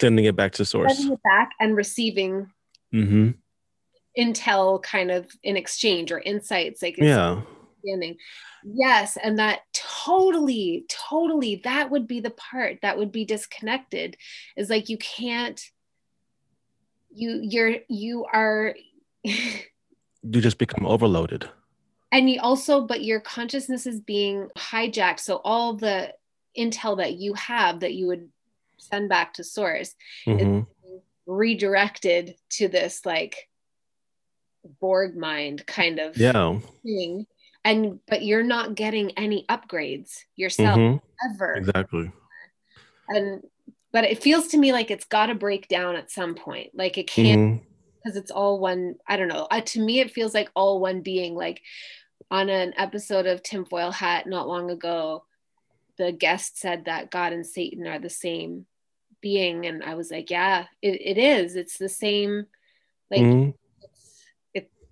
[0.00, 0.96] sending it back to source.
[0.96, 2.50] sending it back and receiving
[2.92, 3.30] hmm
[4.18, 7.40] intel kind of in exchange or insights like yeah.
[7.84, 8.16] understanding.
[8.64, 14.16] Yes, and that totally totally that would be the part that would be disconnected.
[14.56, 15.62] Is like you can't
[17.10, 18.74] you you're you are
[19.22, 19.60] you
[20.22, 21.48] just become overloaded
[22.12, 25.20] and you also but your consciousness is being hijacked.
[25.20, 26.14] So all the
[26.56, 28.28] intel that you have that you would
[28.78, 29.94] send back to source
[30.26, 30.58] mm-hmm.
[30.58, 30.64] is
[31.26, 33.48] redirected to this like
[34.80, 36.58] borg mind kind of yeah.
[36.82, 37.26] thing.
[37.64, 41.34] And but you're not getting any upgrades yourself mm-hmm.
[41.34, 41.54] ever.
[41.54, 42.10] Exactly.
[43.08, 43.42] And
[43.92, 46.70] but it feels to me like it's got to break down at some point.
[46.74, 47.62] Like it can't
[48.02, 51.00] because it's all one i don't know uh, to me it feels like all one
[51.00, 51.60] being like
[52.30, 55.24] on an episode of tinfoil hat not long ago
[55.96, 58.66] the guest said that god and satan are the same
[59.20, 62.46] being and i was like yeah it, it is it's the same
[63.10, 63.50] like mm-hmm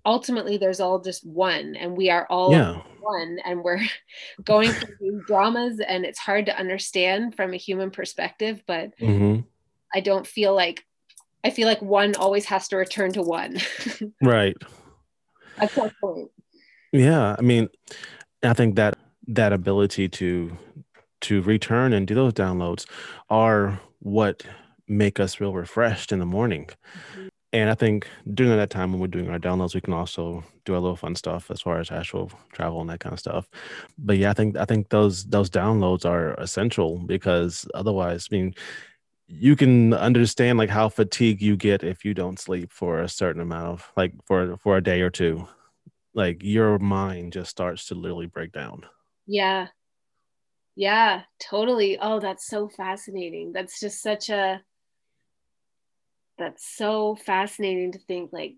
[0.07, 2.81] ultimately there's all just one and we are all yeah.
[3.01, 3.81] one and we're
[4.43, 9.41] going through dramas and it's hard to understand from a human perspective but mm-hmm.
[9.93, 10.85] i don't feel like
[11.47, 13.57] i feel like one always has to return to one.
[14.21, 14.55] Right.
[15.57, 16.29] At some point.
[16.91, 17.69] Yeah i mean
[18.43, 20.57] i think that that ability to
[21.21, 22.85] to return and do those downloads
[23.29, 24.43] are what
[24.87, 26.65] make us real refreshed in the morning.
[26.65, 27.27] Mm-hmm.
[27.53, 30.73] And I think during that time when we're doing our downloads, we can also do
[30.73, 33.49] a little fun stuff as far as actual travel and that kind of stuff.
[33.97, 38.53] But yeah, I think I think those those downloads are essential because otherwise, I mean,
[39.27, 43.41] you can understand like how fatigued you get if you don't sleep for a certain
[43.41, 45.47] amount of like for for a day or two.
[46.13, 48.85] Like your mind just starts to literally break down.
[49.27, 49.67] Yeah.
[50.75, 51.97] Yeah, totally.
[51.99, 53.51] Oh, that's so fascinating.
[53.51, 54.61] That's just such a
[56.37, 58.53] that's so fascinating to think like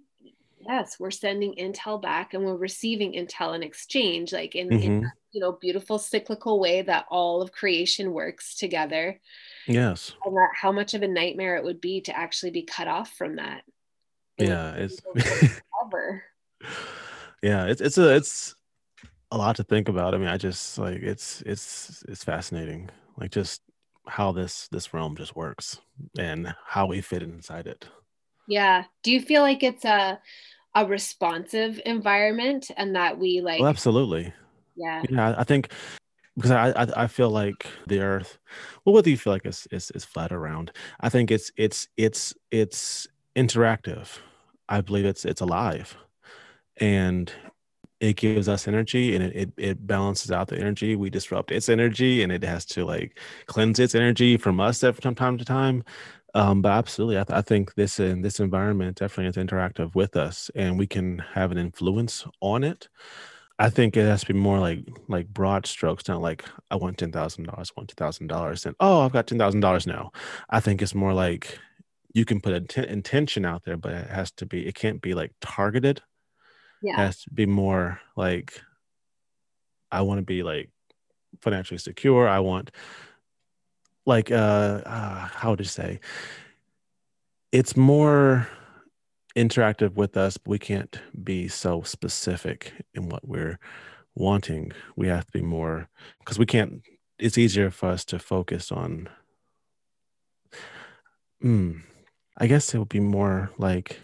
[0.60, 4.84] yes we're sending intel back and we're receiving intel in exchange like in, mm-hmm.
[4.84, 9.20] in you know beautiful cyclical way that all of creation works together.
[9.68, 10.14] Yes.
[10.26, 13.12] And that how much of a nightmare it would be to actually be cut off
[13.14, 13.64] from that.
[14.38, 15.02] Yeah it's
[15.86, 16.24] ever
[17.44, 18.56] yeah it's it's a it's
[19.32, 20.14] a lot to think about.
[20.14, 23.62] I mean i just like it's it's it's fascinating like just
[24.08, 25.80] how this this realm just works
[26.18, 27.88] and how we fit inside it.
[28.48, 28.86] Yeah.
[29.04, 30.20] Do you feel like it's a
[30.76, 34.34] a responsive environment and that we oh, like well, absolutely
[34.80, 35.04] yeah.
[35.10, 35.72] Yeah i think
[36.36, 38.40] because I, I, I feel like the earth
[38.86, 40.72] well what do you feel like it's, it's it's flat around
[41.02, 43.08] i think it's it's it's it's
[43.40, 44.20] interactive.
[44.68, 45.98] I believe it's it's alive.
[46.78, 47.32] And
[48.00, 50.96] it gives us energy and it, it, it, balances out the energy.
[50.96, 55.16] We disrupt its energy and it has to like cleanse its energy from us from
[55.16, 55.84] time to time.
[56.34, 60.16] Um, but absolutely I, th- I, think this in this environment definitely is interactive with
[60.16, 62.88] us and we can have an influence on it
[63.60, 66.98] i think it has to be more like like broad strokes not like i want
[66.98, 70.12] $10000 i want $10000 and oh i've got $10000 now
[70.50, 71.60] i think it's more like
[72.14, 75.14] you can put an intention out there but it has to be it can't be
[75.14, 76.02] like targeted
[76.82, 76.96] yeah.
[76.96, 78.62] has to be more like
[79.92, 80.70] I want to be like
[81.42, 82.28] financially secure.
[82.28, 82.72] I want
[84.06, 86.00] like uh, uh how to say
[87.52, 88.48] it's more
[89.36, 93.60] interactive with us, but we can't be so specific in what we're
[94.16, 94.72] wanting.
[94.96, 96.82] We have to be more because we can't
[97.20, 99.10] it's easier for us to focus on
[101.44, 101.82] mm,
[102.38, 104.00] I guess it would be more like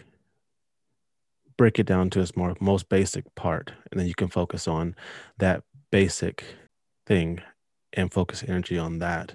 [1.56, 4.94] break it down to its more most basic part and then you can focus on
[5.38, 6.44] that basic
[7.06, 7.40] thing
[7.94, 9.34] and focus energy on that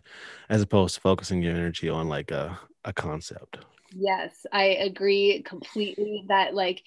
[0.49, 3.57] as opposed to focusing your energy on like a, a concept
[3.95, 6.83] yes i agree completely that like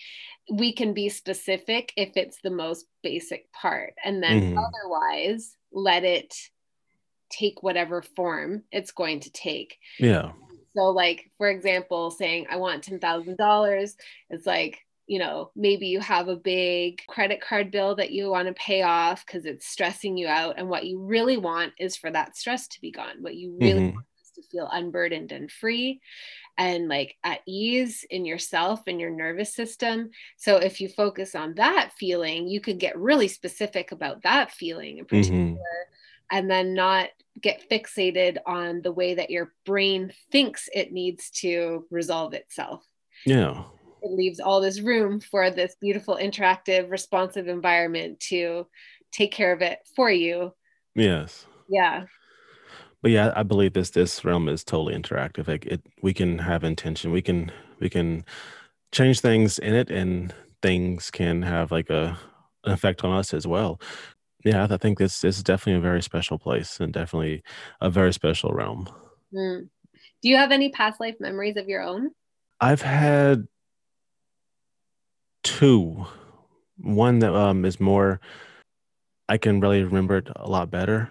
[0.50, 4.58] we can be specific if it's the most basic part and then mm-hmm.
[4.58, 6.34] otherwise let it
[7.30, 10.32] take whatever form it's going to take yeah
[10.76, 13.94] so like for example saying i want $10000
[14.30, 18.48] it's like you know, maybe you have a big credit card bill that you want
[18.48, 20.54] to pay off because it's stressing you out.
[20.56, 23.16] And what you really want is for that stress to be gone.
[23.20, 23.94] What you really mm-hmm.
[23.96, 26.00] want is to feel unburdened and free
[26.56, 30.10] and like at ease in yourself and your nervous system.
[30.36, 34.98] So if you focus on that feeling, you could get really specific about that feeling
[34.98, 35.40] in particular.
[35.40, 35.56] Mm-hmm.
[36.30, 41.86] And then not get fixated on the way that your brain thinks it needs to
[41.90, 42.84] resolve itself.
[43.26, 43.64] Yeah
[44.04, 48.66] it leaves all this room for this beautiful interactive responsive environment to
[49.10, 50.52] take care of it for you
[50.94, 52.04] yes yeah
[53.04, 56.64] but yeah i believe this this realm is totally interactive like it we can have
[56.64, 58.24] intention we can we can
[58.90, 62.18] change things in it and things can have like a
[62.64, 63.78] an effect on us as well
[64.44, 67.42] yeah, I think this this is definitely a very special place and definitely
[67.80, 68.88] a very special realm.
[69.32, 69.68] Mm.
[70.22, 72.10] Do you have any past life memories of your own?
[72.60, 73.46] I've had
[75.42, 76.06] two.
[76.76, 78.20] One that um, is more,
[79.28, 81.10] I can really remember it a lot better.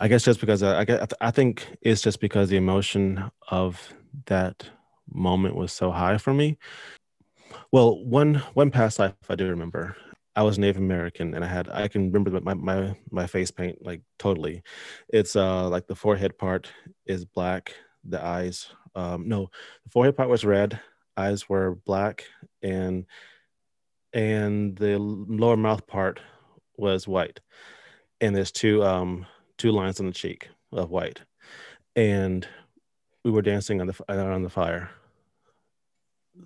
[0.00, 3.92] I guess just because I, I, I think it's just because the emotion of
[4.26, 4.68] that
[5.12, 6.58] moment was so high for me.
[7.72, 9.96] Well, one one past life I do remember.
[10.36, 13.84] I was Native American, and I had I can remember my my my face paint
[13.84, 14.62] like totally.
[15.08, 16.70] It's uh like the forehead part
[17.06, 17.74] is black,
[18.04, 19.50] the eyes um no,
[19.84, 20.80] the forehead part was red,
[21.16, 22.24] eyes were black,
[22.62, 23.06] and
[24.12, 26.20] and the lower mouth part
[26.76, 27.40] was white,
[28.20, 29.26] and there's two um
[29.58, 31.20] two lines on the cheek of white,
[31.96, 32.46] and
[33.24, 34.90] we were dancing on the on the fire.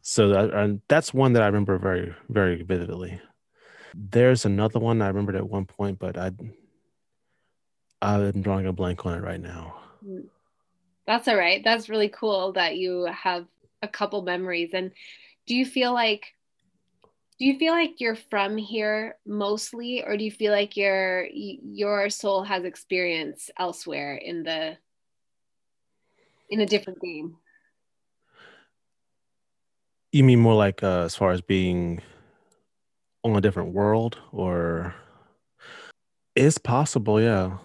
[0.01, 3.21] So that, that's one that I remember very very vividly.
[3.95, 6.33] There's another one I remembered at one point, but I
[8.01, 9.81] I'm drawing a blank on it right now.
[10.05, 10.21] Hmm.
[11.07, 11.63] That's all right.
[11.65, 13.47] That's really cool that you have
[13.83, 14.71] a couple memories.
[14.73, 14.93] And
[15.47, 16.35] do you feel like
[17.43, 22.09] do you feel like you're from here mostly or do you feel like your your
[22.09, 24.79] soul has experience elsewhere in the
[26.51, 27.37] in a different game?
[30.13, 32.01] You mean more like uh, as far as being
[33.25, 34.95] on a different world or?
[36.37, 37.59] It's possible yeah.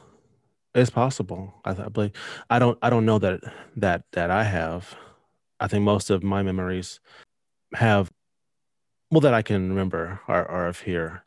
[0.73, 1.53] It's possible.
[1.65, 2.13] I, I believe
[2.49, 3.41] i don't i don't know that
[3.75, 4.95] that that i have.
[5.59, 6.99] I think most of my memories
[7.75, 8.11] have
[9.11, 11.23] well that I can remember are, are of here.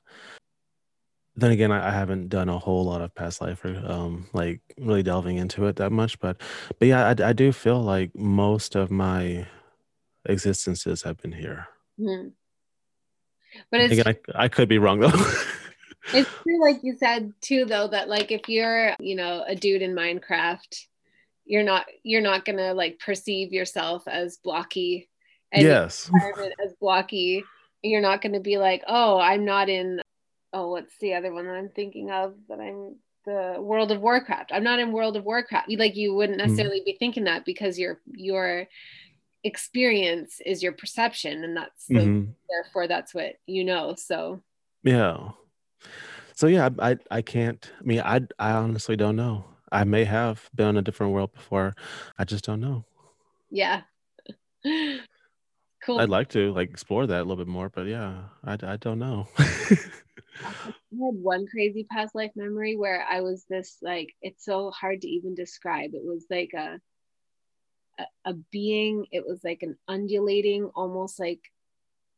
[1.36, 4.60] Then again, I, I, haven't done a whole lot of past life or um, like
[4.78, 6.40] really delving into it that much, but
[6.78, 9.46] but yeah, I, I do feel like most of my
[10.26, 11.68] existences have been here.
[11.98, 12.28] Mm-hmm.
[13.70, 15.08] But it's, again, I, I could be wrong though.
[16.12, 19.82] it's true, like you said too, though, that like if you're you know a dude
[19.82, 20.84] in Minecraft,
[21.46, 25.08] you're not you're not gonna like perceive yourself as blocky
[25.52, 26.10] and yes
[26.64, 27.44] as blocky
[27.82, 30.00] you're not going to be like, oh, I'm not in,
[30.52, 34.50] oh, what's the other one that I'm thinking of that I'm the World of Warcraft.
[34.52, 35.68] I'm not in World of Warcraft.
[35.68, 36.48] You like you wouldn't mm-hmm.
[36.48, 36.86] necessarily mm.
[36.86, 38.66] be thinking that because your your
[39.44, 42.30] experience is your perception, and that's the, mm-hmm.
[42.48, 43.94] therefore that's what you know.
[43.96, 44.42] So
[44.82, 45.30] yeah.
[46.34, 47.70] So yeah, I I can't.
[47.78, 49.44] I mean, I I honestly don't know.
[49.70, 51.74] I may have been in a different world before.
[52.18, 52.84] I just don't know.
[53.50, 53.82] Yeah.
[55.90, 56.00] Cool.
[56.00, 59.00] I'd like to like explore that a little bit more, but yeah, I, I don't
[59.00, 59.26] know.
[59.38, 59.42] I
[60.44, 65.08] had one crazy past life memory where I was this like it's so hard to
[65.08, 65.90] even describe.
[65.94, 66.80] It was like a
[67.98, 69.06] a, a being.
[69.10, 71.40] It was like an undulating, almost like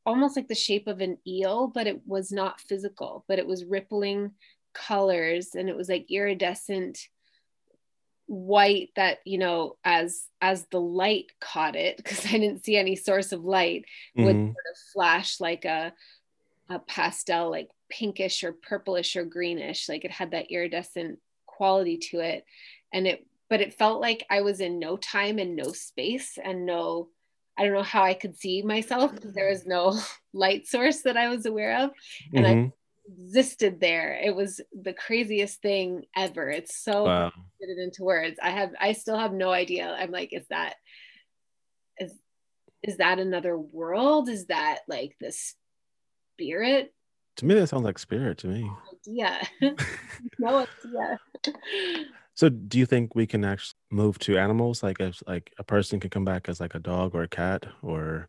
[0.04, 3.24] almost like the shape of an eel, but it was not physical.
[3.26, 4.32] But it was rippling
[4.74, 6.98] colors, and it was like iridescent
[8.32, 12.96] white that you know as as the light caught it because i didn't see any
[12.96, 13.84] source of light
[14.16, 14.24] mm-hmm.
[14.24, 15.92] would sort of flash like a
[16.70, 22.20] a pastel like pinkish or purplish or greenish like it had that iridescent quality to
[22.20, 22.46] it
[22.90, 26.64] and it but it felt like i was in no time and no space and
[26.64, 27.08] no
[27.58, 29.94] i don't know how i could see myself because there was no
[30.32, 31.90] light source that i was aware of
[32.32, 32.68] and mm-hmm.
[32.68, 32.72] i
[33.06, 34.14] existed there.
[34.14, 36.48] It was the craziest thing ever.
[36.50, 37.32] It's so wow.
[37.60, 38.38] put it into words.
[38.42, 39.94] I have I still have no idea.
[39.98, 40.74] I'm like, is that
[41.98, 42.14] is
[42.82, 44.28] is that another world?
[44.28, 45.32] Is that like the
[46.36, 46.92] spirit?
[47.36, 48.70] To me, that sounds like spirit to me.
[49.06, 49.42] Yeah.
[50.38, 51.18] no idea.
[52.34, 54.82] So do you think we can actually move to animals?
[54.82, 57.66] Like if like a person can come back as like a dog or a cat
[57.82, 58.28] or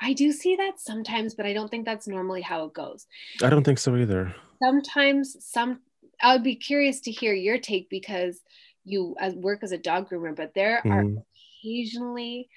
[0.00, 3.06] I do see that sometimes, but I don't think that's normally how it goes.
[3.42, 4.34] I don't think so either.
[4.62, 5.80] Sometimes some
[6.22, 8.40] I would be curious to hear your take because
[8.84, 10.90] you work as a dog groomer, but there mm.
[10.90, 11.18] are mm-hmm.
[11.62, 12.48] occasionally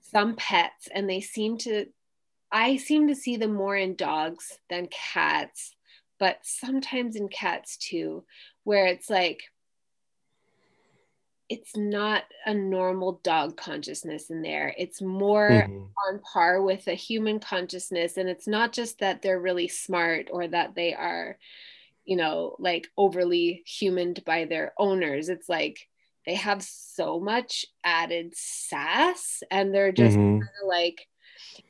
[0.00, 1.86] some pets and they seem to
[2.52, 5.74] I seem to see them more in dogs than cats,
[6.20, 8.24] but sometimes in cats too,
[8.62, 9.40] where it's like
[11.48, 14.74] it's not a normal dog consciousness in there.
[14.78, 15.84] It's more mm-hmm.
[16.08, 18.16] on par with a human consciousness.
[18.16, 21.38] And it's not just that they're really smart or that they are,
[22.04, 25.28] you know, like overly humaned by their owners.
[25.28, 25.86] It's like
[26.24, 30.38] they have so much added sass and they're just mm-hmm.
[30.38, 31.06] kind of like,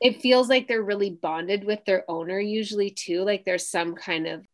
[0.00, 3.24] it feels like they're really bonded with their owner, usually, too.
[3.24, 4.46] Like there's some kind of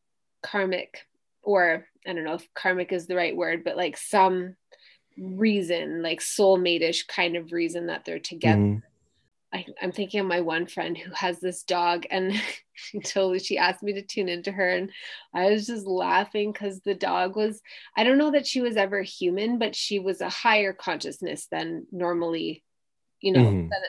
[0.42, 1.06] karmic,
[1.42, 4.56] or I don't know if karmic is the right word, but like some
[5.18, 8.60] reason, like soulmate-ish kind of reason that they're together.
[8.60, 8.86] Mm-hmm.
[9.52, 12.32] I, am thinking of my one friend who has this dog, and
[12.72, 14.90] she told she asked me to tune into her, and
[15.34, 17.60] I was just laughing because the dog was
[17.96, 21.86] I don't know that she was ever human, but she was a higher consciousness than
[21.90, 22.62] normally,
[23.20, 23.68] you know, mm-hmm.
[23.68, 23.80] than,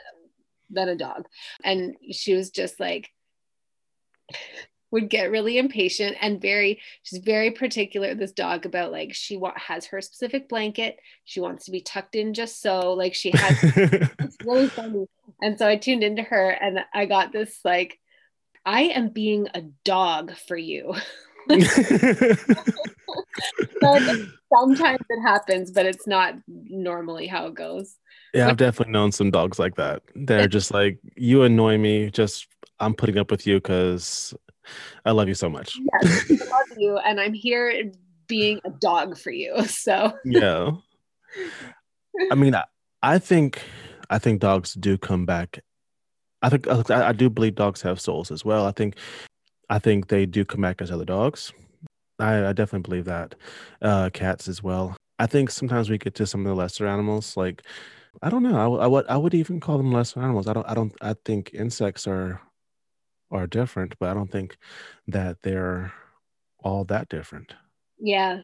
[0.70, 1.26] than a dog,
[1.64, 3.10] and she was just like
[4.92, 9.54] would get really impatient and very she's very particular this dog about like she wa-
[9.56, 10.98] has her specific blanket.
[11.24, 15.06] She wants to be tucked in just so like she has it's really funny.
[15.40, 17.98] And so i tuned into her and i got this like
[18.64, 20.94] i am being a dog for you.
[24.52, 27.96] Sometimes it happens but it's not normally how it goes.
[28.34, 30.02] Yeah i've definitely known some dogs like that.
[30.14, 32.46] They're just like you annoy me just
[32.78, 34.34] i'm putting up with you because
[35.04, 35.78] I love you so much.
[36.02, 37.92] Yes, I love you, and I'm here
[38.26, 39.64] being a dog for you.
[39.66, 40.70] So yeah,
[42.30, 42.64] I mean, I,
[43.02, 43.62] I think
[44.10, 45.60] I think dogs do come back.
[46.42, 48.66] I think I, I do believe dogs have souls as well.
[48.66, 48.96] I think
[49.70, 51.52] I think they do come back as other dogs.
[52.18, 53.34] I, I definitely believe that.
[53.80, 54.96] Uh, cats as well.
[55.18, 57.62] I think sometimes we get to some of the lesser animals, like
[58.22, 58.56] I don't know.
[58.56, 60.46] I, I would I would even call them lesser animals.
[60.46, 62.40] I don't I don't I think insects are
[63.32, 64.56] are different, but I don't think
[65.08, 65.92] that they're
[66.62, 67.54] all that different.
[67.98, 68.42] Yeah.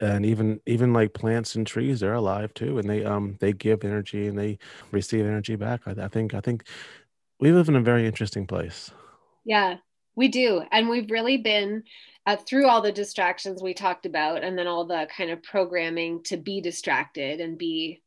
[0.00, 3.84] And even even like plants and trees, they're alive too, and they um they give
[3.84, 4.58] energy and they
[4.90, 5.82] receive energy back.
[5.86, 6.64] I, I think I think
[7.38, 8.90] we live in a very interesting place.
[9.44, 9.76] Yeah,
[10.16, 11.84] we do, and we've really been
[12.26, 16.22] uh, through all the distractions we talked about, and then all the kind of programming
[16.24, 18.01] to be distracted and be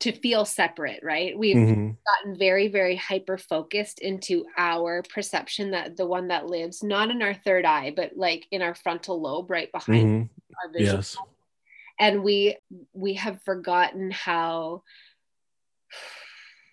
[0.00, 1.38] to feel separate, right?
[1.38, 1.90] We've mm-hmm.
[2.06, 7.22] gotten very, very hyper focused into our perception that the one that lives not in
[7.22, 10.54] our third eye, but like in our frontal lobe, right behind mm-hmm.
[10.62, 10.96] our vision.
[10.96, 11.16] Yes.
[11.98, 12.56] And we
[12.92, 14.82] we have forgotten how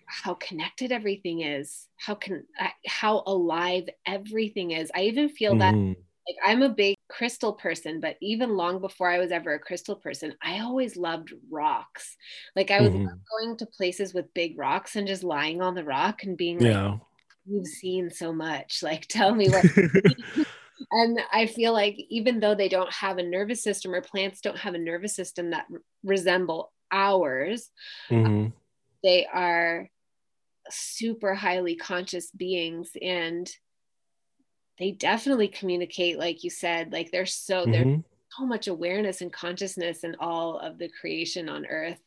[0.08, 2.46] how connected everything is, how can
[2.86, 4.92] how alive everything is.
[4.94, 5.90] I even feel mm-hmm.
[5.90, 5.96] that
[6.32, 9.96] like I'm a big crystal person, but even long before I was ever a crystal
[9.96, 12.16] person, I always loved rocks.
[12.56, 13.06] Like I was mm-hmm.
[13.06, 16.74] going to places with big rocks and just lying on the rock and being like,
[16.74, 16.98] yeah.
[17.46, 18.80] you've seen so much.
[18.92, 19.66] Like tell me what
[20.92, 24.58] and I feel like even though they don't have a nervous system or plants don't
[24.58, 25.66] have a nervous system that
[26.04, 27.70] resemble ours,
[28.10, 28.48] mm-hmm.
[29.04, 29.90] they are
[30.70, 33.50] super highly conscious beings and
[34.82, 37.72] they definitely communicate like you said like there's so mm-hmm.
[37.72, 38.00] there's
[38.38, 42.00] so much awareness and consciousness in all of the creation on earth.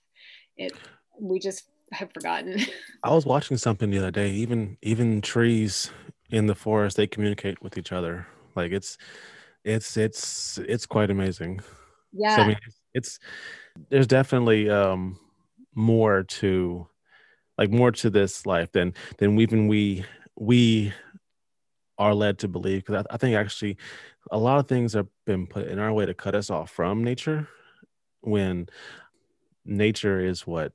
[0.57, 0.72] It
[1.18, 2.61] we just have forgotten.
[3.05, 5.91] I was watching something the other day even even trees
[6.31, 8.27] in the forest they communicate with each other.
[8.57, 8.99] Like it's
[9.64, 11.61] it's it's it's quite amazing.
[12.12, 12.59] Yeah so, I mean,
[12.93, 13.20] it's
[13.89, 15.18] there's definitely um
[15.75, 16.89] more to
[17.57, 20.05] like more to this life than than even we
[20.37, 20.93] we
[22.05, 23.78] are led to believe because I, I, think actually
[24.30, 27.02] a lot of things have been put in our way to cut us off from
[27.02, 27.48] nature
[28.20, 28.68] when
[29.64, 30.72] nature is what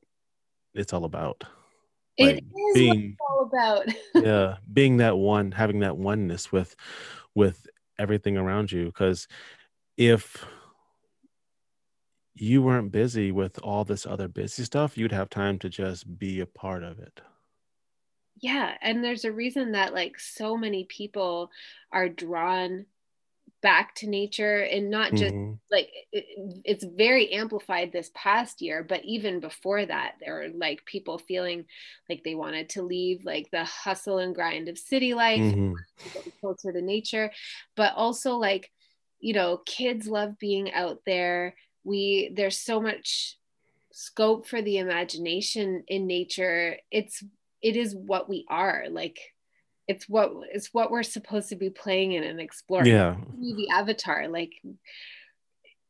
[0.73, 1.43] it's all about.
[2.17, 3.87] Like it is being, all about.
[4.15, 6.75] Yeah being that one having that oneness with
[7.35, 7.67] with
[7.99, 9.27] everything around you because
[9.97, 10.45] if
[12.33, 16.39] you weren't busy with all this other busy stuff you'd have time to just be
[16.39, 17.21] a part of it
[18.41, 21.51] yeah and there's a reason that like so many people
[21.91, 22.85] are drawn
[23.61, 25.53] back to nature and not just mm-hmm.
[25.69, 26.25] like it,
[26.63, 31.65] it's very amplified this past year but even before that there were like people feeling
[32.09, 35.73] like they wanted to leave like the hustle and grind of city life mm-hmm.
[36.23, 37.31] to closer to nature
[37.75, 38.71] but also like
[39.19, 43.37] you know kids love being out there we there's so much
[43.91, 47.21] scope for the imagination in nature it's
[47.61, 49.19] it is what we are like
[49.87, 54.27] it's what it's what we're supposed to be playing in and exploring yeah the avatar
[54.27, 54.53] like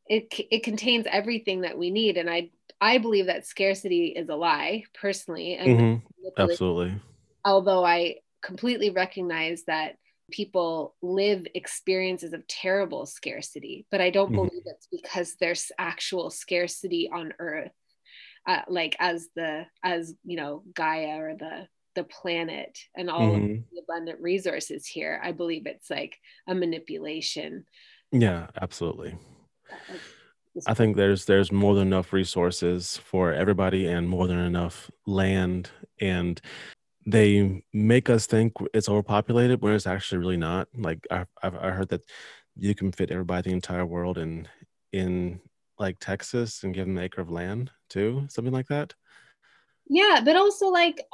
[0.06, 2.50] it it contains everything that we need and i
[2.80, 6.28] i believe that scarcity is a lie personally mm-hmm.
[6.38, 6.98] absolutely
[7.44, 9.96] although i completely recognize that
[10.30, 14.46] people live experiences of terrible scarcity but i don't mm-hmm.
[14.46, 17.72] believe it's because there's actual scarcity on earth
[18.50, 23.52] uh, like as the as you know gaia or the the planet and all mm-hmm.
[23.52, 27.64] of the abundant resources here i believe it's like a manipulation.
[28.12, 29.16] Yeah absolutely.
[30.66, 35.70] I think there's there's more than enough resources for everybody and more than enough land
[36.00, 36.40] and
[37.06, 40.66] they make us think it's overpopulated where it's actually really not.
[40.76, 42.02] Like i've, I've i heard that
[42.56, 44.48] you can fit everybody the entire world in
[44.92, 45.40] in
[45.78, 48.94] like Texas and give them an acre of land too, something like that.
[49.88, 51.04] Yeah, but also like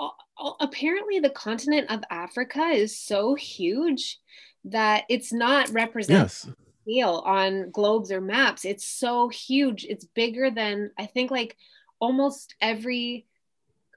[0.61, 4.18] apparently the continent of Africa is so huge
[4.66, 6.49] that it's not represented yes.
[6.83, 8.66] scale on globes or maps.
[8.66, 9.85] It's so huge.
[9.89, 11.57] It's bigger than I think like
[12.01, 13.27] almost every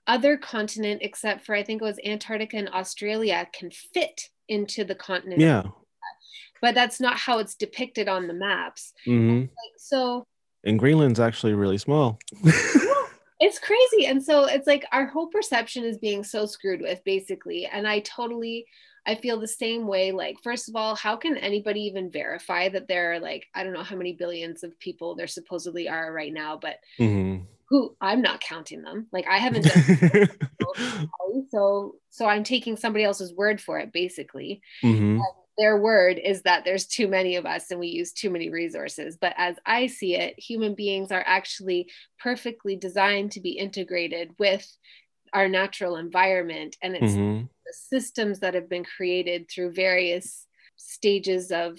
[0.07, 4.95] other continent except for I think it was Antarctica and Australia can fit into the
[4.95, 5.41] continent.
[5.41, 5.63] Yeah.
[6.61, 8.93] But that's not how it's depicted on the maps.
[9.05, 9.41] Mm-hmm.
[9.41, 10.25] Like, so
[10.63, 12.19] and Greenland's actually really small.
[13.39, 14.05] it's crazy.
[14.05, 17.65] And so it's like our whole perception is being so screwed with basically.
[17.65, 18.65] And I totally
[19.05, 20.11] I feel the same way.
[20.11, 23.73] Like, first of all, how can anybody even verify that there are like, I don't
[23.73, 27.43] know how many billions of people there supposedly are right now, but mm-hmm.
[27.69, 29.07] who I'm not counting them.
[29.11, 30.29] Like I haven't done
[31.49, 34.61] so so I'm taking somebody else's word for it, basically.
[34.83, 35.21] Mm-hmm
[35.59, 39.17] their word is that there's too many of us and we use too many resources.
[39.19, 44.65] But as I see it, human beings are actually perfectly designed to be integrated with
[45.33, 46.77] our natural environment.
[46.81, 47.45] And it's mm-hmm.
[47.65, 50.45] the systems that have been created through various
[50.77, 51.77] stages of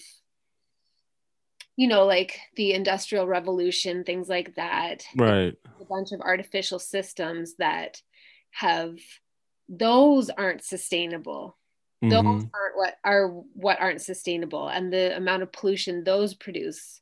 [1.76, 7.54] you know like the industrial revolution things like that right a bunch of artificial systems
[7.56, 8.02] that
[8.50, 8.98] have
[9.70, 11.56] those aren't sustainable
[12.02, 12.46] those mm-hmm.
[12.54, 17.00] aren't what are what aren't sustainable and the amount of pollution those produce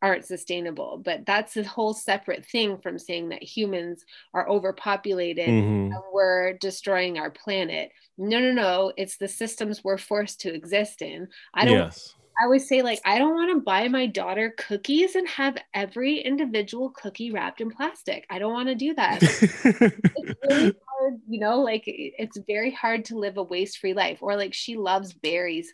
[0.00, 5.92] aren't sustainable but that's a whole separate thing from saying that humans are overpopulated mm-hmm.
[5.92, 11.02] and we're destroying our planet no no no it's the systems we're forced to exist
[11.02, 12.14] in i don't yes.
[12.40, 16.20] I always say like I don't want to buy my daughter cookies and have every
[16.20, 18.26] individual cookie wrapped in plastic.
[18.30, 19.18] I don't want to do that.
[21.08, 24.18] hard, you know, like it's very hard to live a waste-free life.
[24.20, 25.72] Or like she loves berries,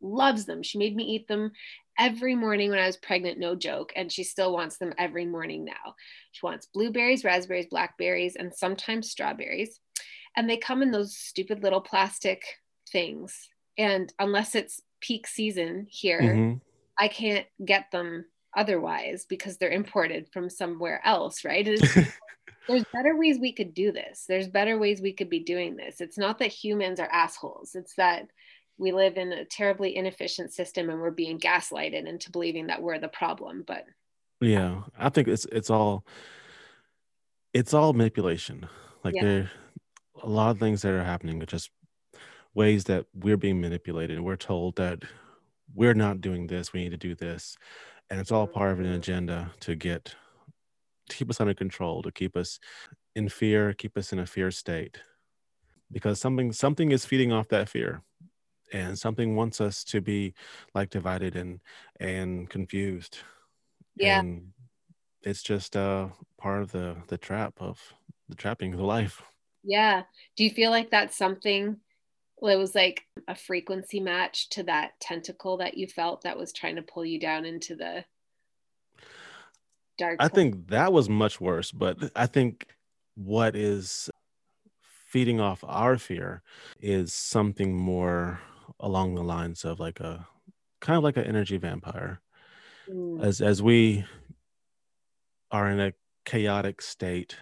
[0.00, 0.62] loves them.
[0.62, 1.52] She made me eat them
[1.98, 5.64] every morning when I was pregnant, no joke, and she still wants them every morning
[5.64, 5.94] now.
[6.32, 9.78] She wants blueberries, raspberries, blackberries, and sometimes strawberries.
[10.36, 12.42] And they come in those stupid little plastic
[12.90, 13.48] things.
[13.76, 16.58] And unless it's peak season here, mm-hmm.
[16.98, 18.26] I can't get them
[18.56, 21.66] otherwise because they're imported from somewhere else, right?
[22.68, 24.24] there's better ways we could do this.
[24.28, 26.00] There's better ways we could be doing this.
[26.00, 27.74] It's not that humans are assholes.
[27.74, 28.28] It's that
[28.78, 32.98] we live in a terribly inefficient system and we're being gaslighted into believing that we're
[32.98, 33.64] the problem.
[33.66, 33.84] But
[34.40, 36.04] yeah, I think it's it's all
[37.52, 38.68] it's all manipulation.
[39.04, 39.24] Like yeah.
[39.24, 39.50] there
[40.22, 41.70] a lot of things that are happening are just
[42.54, 45.02] ways that we're being manipulated and we're told that
[45.74, 47.56] we're not doing this we need to do this
[48.10, 50.14] and it's all part of an agenda to get
[51.08, 52.58] to keep us under control to keep us
[53.14, 54.98] in fear keep us in a fear state.
[55.90, 58.02] Because something something is feeding off that fear
[58.72, 60.34] and something wants us to be
[60.74, 61.60] like divided and
[62.00, 63.18] and confused.
[63.96, 64.20] Yeah.
[64.20, 64.52] And
[65.22, 67.78] it's just uh part of the the trap of
[68.28, 69.22] the trapping of the life.
[69.62, 70.02] Yeah.
[70.36, 71.76] Do you feel like that's something
[72.40, 76.52] well, it was like a frequency match to that tentacle that you felt that was
[76.52, 78.04] trying to pull you down into the
[79.98, 80.16] dark.
[80.20, 82.66] I think that was much worse, but I think
[83.14, 84.10] what is
[85.06, 86.42] feeding off our fear
[86.80, 88.40] is something more
[88.80, 90.26] along the lines of like a
[90.80, 92.20] kind of like an energy vampire.
[92.88, 93.22] Mm.
[93.22, 94.04] As as we
[95.50, 95.92] are in a
[96.24, 97.36] chaotic state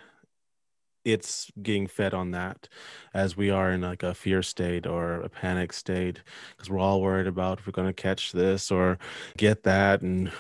[1.05, 2.69] it's getting fed on that
[3.15, 7.01] as we are in like a fear state or a panic state because we're all
[7.01, 8.99] worried about if we're going to catch this or
[9.37, 10.31] get that and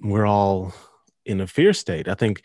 [0.00, 0.74] we're all
[1.26, 2.42] in a fear state i think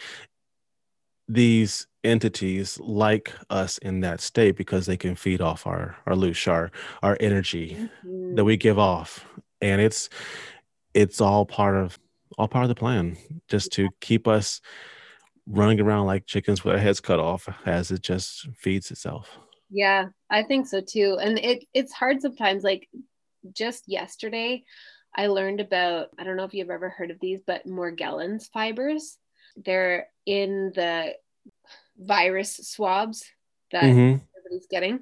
[1.27, 6.47] these entities like us in that state because they can feed off our our loosh
[6.51, 6.71] our
[7.03, 8.35] our energy mm-hmm.
[8.35, 9.25] that we give off
[9.61, 10.09] and it's
[10.93, 11.97] it's all part of
[12.37, 13.17] all part of the plan
[13.47, 14.61] just to keep us
[15.47, 19.37] running around like chickens with our heads cut off as it just feeds itself.
[19.69, 21.17] Yeah, I think so too.
[21.21, 22.63] And it it's hard sometimes.
[22.63, 22.89] Like
[23.53, 24.63] just yesterday,
[25.15, 29.17] I learned about I don't know if you've ever heard of these, but Morgellons fibers.
[29.57, 31.13] They're in the
[31.97, 33.25] virus swabs
[33.71, 34.23] that mm-hmm.
[34.37, 35.01] everybody's getting,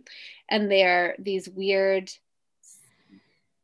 [0.49, 2.11] and they are these weird.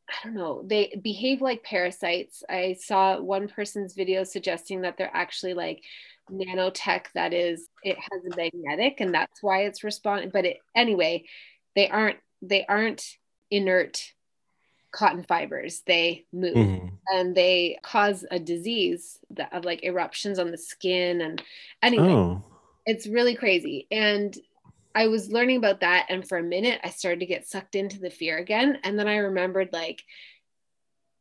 [0.07, 0.61] I don't know.
[0.63, 2.43] They behave like parasites.
[2.47, 5.81] I saw one person's video suggesting that they're actually like
[6.31, 11.23] nanotech that is it has a magnetic and that's why it's responding but it, anyway
[11.75, 13.03] they aren't they aren't
[13.51, 14.01] inert
[14.95, 16.87] cotton fibers they move mm-hmm.
[17.09, 21.43] and they cause a disease that of like eruptions on the skin and
[21.83, 22.41] anyway oh.
[22.85, 24.37] it's really crazy and
[24.95, 27.99] i was learning about that and for a minute i started to get sucked into
[27.99, 30.01] the fear again and then i remembered like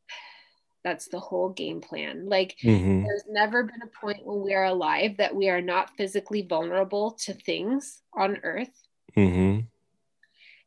[0.85, 2.29] That's the whole game plan.
[2.29, 3.05] Like, Mm-hmm.
[3.05, 7.13] there's never been a point when we are alive that we are not physically vulnerable
[7.25, 8.83] to things on earth
[9.17, 9.61] Mm-hmm.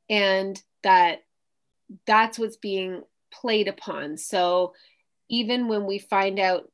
[0.10, 1.22] and that
[2.06, 4.74] that's what's being played upon so
[5.30, 6.72] even when we find out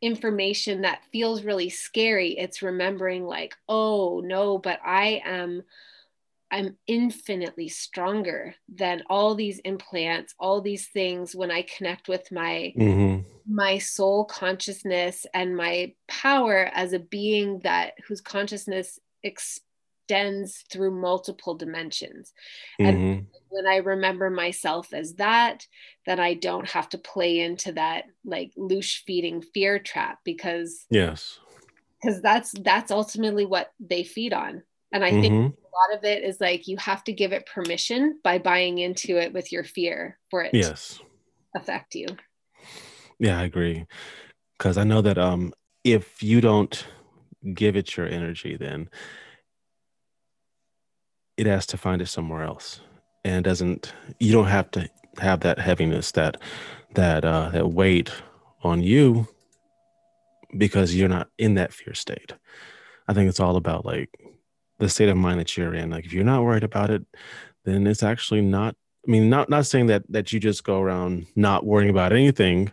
[0.00, 5.62] information that feels really scary it's remembering like oh no but i am
[6.52, 12.72] i'm infinitely stronger than all these implants all these things when i connect with my
[12.76, 13.22] Mm-hmm.
[13.52, 21.54] my soul consciousness and my power as a being that whose consciousness extends through multiple
[21.56, 22.32] dimensions
[22.78, 23.24] And- Mm-hmm.
[23.50, 25.66] When i remember myself as that
[26.06, 31.38] then i don't have to play into that like loosh feeding fear trap because Yes.
[32.00, 34.62] because that's that's ultimately what they feed on
[34.92, 35.46] and i think Mm-hmm.
[35.46, 39.16] a lot of it is like you have to give it permission by buying into
[39.16, 40.98] it with your fear for it Yes.
[41.54, 42.06] to affect you
[43.18, 43.86] Yeah, I agree.
[44.56, 45.52] Because I know that um,
[45.84, 46.86] if you don't
[47.54, 48.88] give it your energy, then
[51.36, 52.80] it has to find it somewhere else,
[53.24, 53.92] and doesn't.
[54.18, 54.88] You don't have to
[55.18, 56.36] have that heaviness, that
[56.94, 58.10] that uh, that weight
[58.62, 59.28] on you,
[60.56, 62.32] because you're not in that fear state.
[63.06, 64.10] I think it's all about like
[64.78, 65.90] the state of mind that you're in.
[65.90, 67.04] Like if you're not worried about it,
[67.64, 68.76] then it's actually not.
[69.06, 72.72] I mean, not not saying that that you just go around not worrying about anything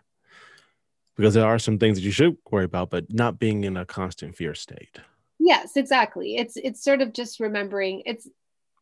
[1.16, 3.86] because there are some things that you should worry about, but not being in a
[3.86, 5.00] constant fear state.
[5.40, 8.28] yes exactly it's it's sort of just remembering it's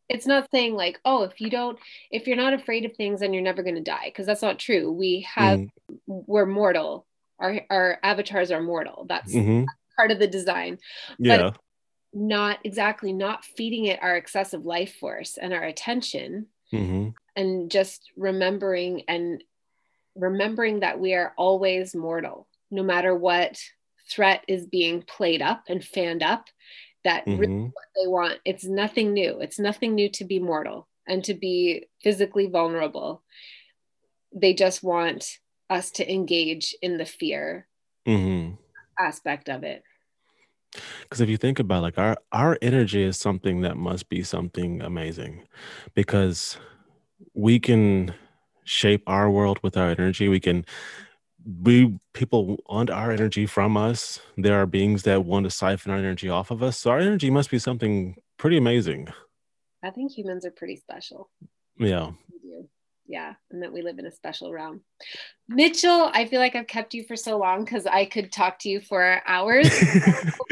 [0.09, 1.79] it's not saying like oh if you don't
[2.11, 4.59] if you're not afraid of things then you're never going to die because that's not
[4.59, 4.91] true.
[4.91, 5.69] We have Mhm,
[6.07, 7.05] we're mortal.
[7.39, 9.05] Our our avatars are mortal.
[9.07, 9.65] That's mhm.
[9.95, 10.79] part of the design.
[11.19, 11.51] Yeah.
[12.13, 18.11] not exactly not feeding it our excessive life force and our attention hmm and just
[18.15, 19.43] remembering and
[20.15, 23.57] remembering that we are always mortal no matter what
[24.11, 26.45] threat is being played up and fanned up
[27.03, 28.39] that really hmm what they want.
[28.45, 29.39] It's nothing new.
[29.39, 33.23] It's nothing new to be mortal and to be physically vulnerable.
[34.33, 35.39] They just want
[35.69, 37.67] us to engage in the fear
[38.05, 38.51] hmm
[38.99, 39.83] aspect of it.
[41.01, 44.81] Because if you think about like our our energy is something that must be something
[44.81, 45.43] amazing,
[45.93, 46.57] because
[47.33, 48.13] we can
[48.63, 50.27] shape our world with our energy.
[50.27, 50.65] We can
[51.61, 54.19] we people want our energy from us.
[54.37, 56.77] There are beings that want to siphon our energy off of us.
[56.77, 59.07] So our energy must be something pretty amazing.
[59.83, 61.29] i think humans are pretty special
[61.77, 62.11] Yeah.
[63.05, 64.81] Yeah, and that we live in a special realm.
[65.49, 68.69] Mitchell, I feel like I've kept you for so long because I could talk to
[68.69, 69.69] you for hours.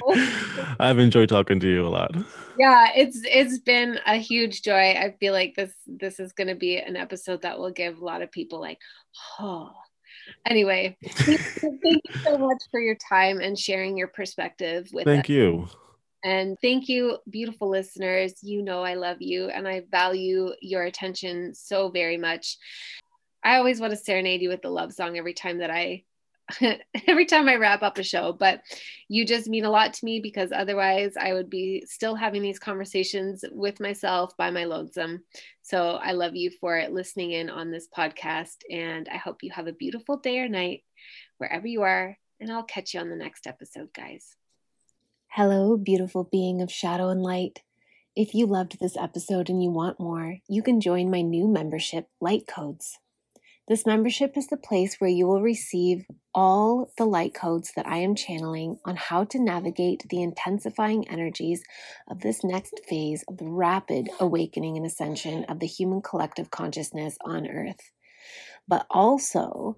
[0.80, 2.14] I've enjoyed talking to you a lot.
[2.60, 4.92] yeah, it's it's been a huge joy.
[4.92, 8.06] I feel like this this is going to be an episode that will give a
[8.06, 8.80] lot of people like,
[9.40, 9.72] oh.
[10.46, 11.42] Anyway, thank
[11.84, 15.14] you so much for your time and sharing your perspective with us.
[15.14, 15.68] Thank you.
[16.24, 18.34] And thank you, beautiful listeners.
[18.44, 22.58] You know I love you and I value your attention so very much.
[23.44, 26.04] I always want to serenade you with the love song every time that I
[27.08, 28.62] every time I wrap up a show, but
[29.08, 32.60] you just mean a lot to me because otherwise I would be still having these
[32.60, 35.24] conversations with myself by my lonesome.
[35.62, 39.68] So I love you for listening in on this podcast and I hope you have
[39.68, 40.84] a beautiful day or night
[41.38, 44.36] wherever you are and I'll catch you on the next episode, guys.
[45.28, 47.62] Hello, beautiful being of shadow and light.
[48.16, 52.10] If you loved this episode and you want more, you can join my new membership,
[52.20, 53.00] Light Codes.
[53.68, 57.98] This membership is the place where you will receive all the light codes that I
[57.98, 61.62] am channeling on how to navigate the intensifying energies
[62.10, 67.18] of this next phase of the rapid awakening and ascension of the human collective consciousness
[67.24, 67.92] on Earth.
[68.68, 69.78] But also,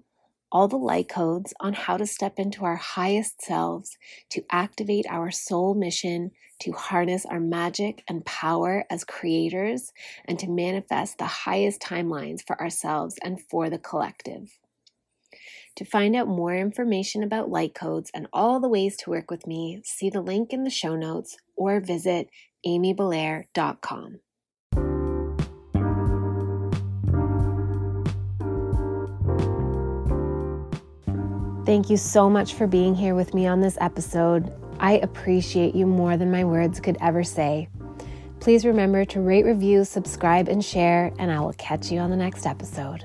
[0.54, 3.98] all the light codes on how to step into our highest selves
[4.30, 9.92] to activate our soul mission, to harness our magic and power as creators,
[10.26, 14.56] and to manifest the highest timelines for ourselves and for the collective.
[15.74, 19.48] To find out more information about light codes and all the ways to work with
[19.48, 22.28] me, see the link in the show notes or visit
[22.64, 24.20] amybelair.com.
[31.74, 34.52] Thank you so much for being here with me on this episode.
[34.78, 37.68] I appreciate you more than my words could ever say.
[38.38, 42.16] Please remember to rate, review, subscribe, and share, and I will catch you on the
[42.16, 43.04] next episode.